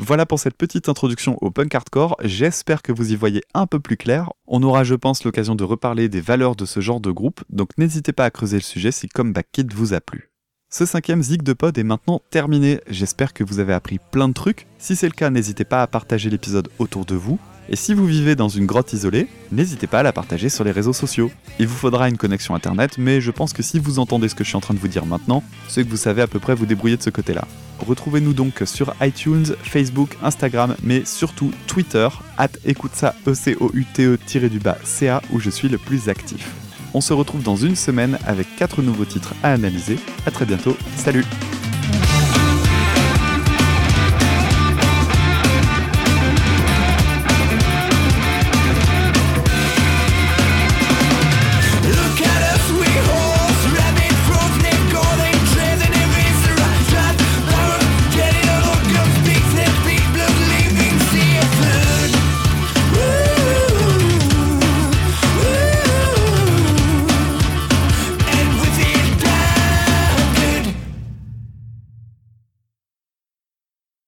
Voilà 0.09 0.25
pour 0.25 0.39
cette 0.39 0.57
petite 0.57 0.89
introduction 0.89 1.37
au 1.39 1.51
punk 1.51 1.75
hardcore, 1.75 2.15
j'espère 2.23 2.81
que 2.81 2.91
vous 2.91 3.11
y 3.11 3.15
voyez 3.15 3.43
un 3.53 3.67
peu 3.67 3.79
plus 3.79 3.95
clair. 3.95 4.31
On 4.47 4.63
aura 4.63 4.83
je 4.83 4.95
pense 4.95 5.23
l'occasion 5.23 5.53
de 5.53 5.63
reparler 5.63 6.09
des 6.09 6.19
valeurs 6.19 6.55
de 6.55 6.65
ce 6.65 6.79
genre 6.79 6.99
de 6.99 7.11
groupe, 7.11 7.43
donc 7.51 7.77
n'hésitez 7.77 8.11
pas 8.11 8.25
à 8.25 8.31
creuser 8.31 8.57
le 8.57 8.63
sujet 8.63 8.91
si 8.91 9.07
Comeback 9.07 9.45
Kid 9.51 9.71
vous 9.71 9.93
a 9.93 10.01
plu. 10.01 10.31
Ce 10.71 10.87
cinquième 10.87 11.21
Zig 11.21 11.43
de 11.43 11.53
Pod 11.53 11.77
est 11.77 11.83
maintenant 11.83 12.23
terminé, 12.31 12.79
j'espère 12.89 13.33
que 13.33 13.43
vous 13.43 13.59
avez 13.59 13.71
appris 13.71 13.99
plein 14.11 14.27
de 14.27 14.33
trucs. 14.33 14.65
Si 14.79 14.95
c'est 14.95 15.05
le 15.05 15.13
cas, 15.13 15.29
n'hésitez 15.29 15.63
pas 15.63 15.83
à 15.83 15.87
partager 15.87 16.31
l'épisode 16.31 16.69
autour 16.79 17.05
de 17.05 17.13
vous. 17.13 17.37
Et 17.71 17.75
si 17.75 17.93
vous 17.93 18.07
vivez 18.07 18.35
dans 18.35 18.49
une 18.49 18.65
grotte 18.65 18.93
isolée, 18.93 19.27
n'hésitez 19.51 19.85
pas 19.85 19.99
à 19.99 20.03
la 20.03 20.11
partager 20.11 20.49
sur 20.49 20.63
les 20.63 20.71
réseaux 20.71 20.91
sociaux. 20.91 21.29
Il 21.59 21.67
vous 21.67 21.75
faudra 21.75 22.09
une 22.09 22.17
connexion 22.17 22.55
internet, 22.55 22.97
mais 22.97 23.21
je 23.21 23.29
pense 23.29 23.53
que 23.53 23.61
si 23.61 23.77
vous 23.77 23.99
entendez 23.99 24.27
ce 24.27 24.33
que 24.33 24.43
je 24.43 24.49
suis 24.49 24.57
en 24.57 24.61
train 24.61 24.73
de 24.73 24.79
vous 24.79 24.87
dire 24.87 25.05
maintenant, 25.05 25.43
c'est 25.67 25.83
que 25.83 25.89
vous 25.89 25.95
savez 25.95 26.23
à 26.23 26.27
peu 26.27 26.39
près 26.39 26.55
vous 26.55 26.65
débrouiller 26.65 26.97
de 26.97 27.03
ce 27.03 27.11
côté-là. 27.11 27.45
Retrouvez-nous 27.85 28.33
donc 28.33 28.63
sur 28.65 28.95
iTunes, 29.01 29.45
Facebook, 29.61 30.17
Instagram, 30.23 30.75
mais 30.81 31.05
surtout 31.05 31.51
Twitter, 31.67 32.09
at 32.39 32.49
écoute 32.65 32.95
ça, 32.95 33.13
e 33.27 33.35
c 33.35 33.55
o 33.59 33.69
u 33.75 33.85
t 33.85 34.05
e 34.05 34.49
du 34.49 34.59
bas 34.59 34.77
ca 34.83 35.21
où 35.31 35.39
je 35.39 35.51
suis 35.51 35.69
le 35.69 35.77
plus 35.77 36.09
actif. 36.09 36.51
On 36.95 37.01
se 37.01 37.13
retrouve 37.13 37.43
dans 37.43 37.55
une 37.55 37.75
semaine 37.75 38.17
avec 38.25 38.47
4 38.57 38.81
nouveaux 38.81 39.05
titres 39.05 39.35
à 39.43 39.53
analyser. 39.53 39.99
À 40.25 40.31
très 40.31 40.45
bientôt, 40.45 40.75
salut 40.95 41.23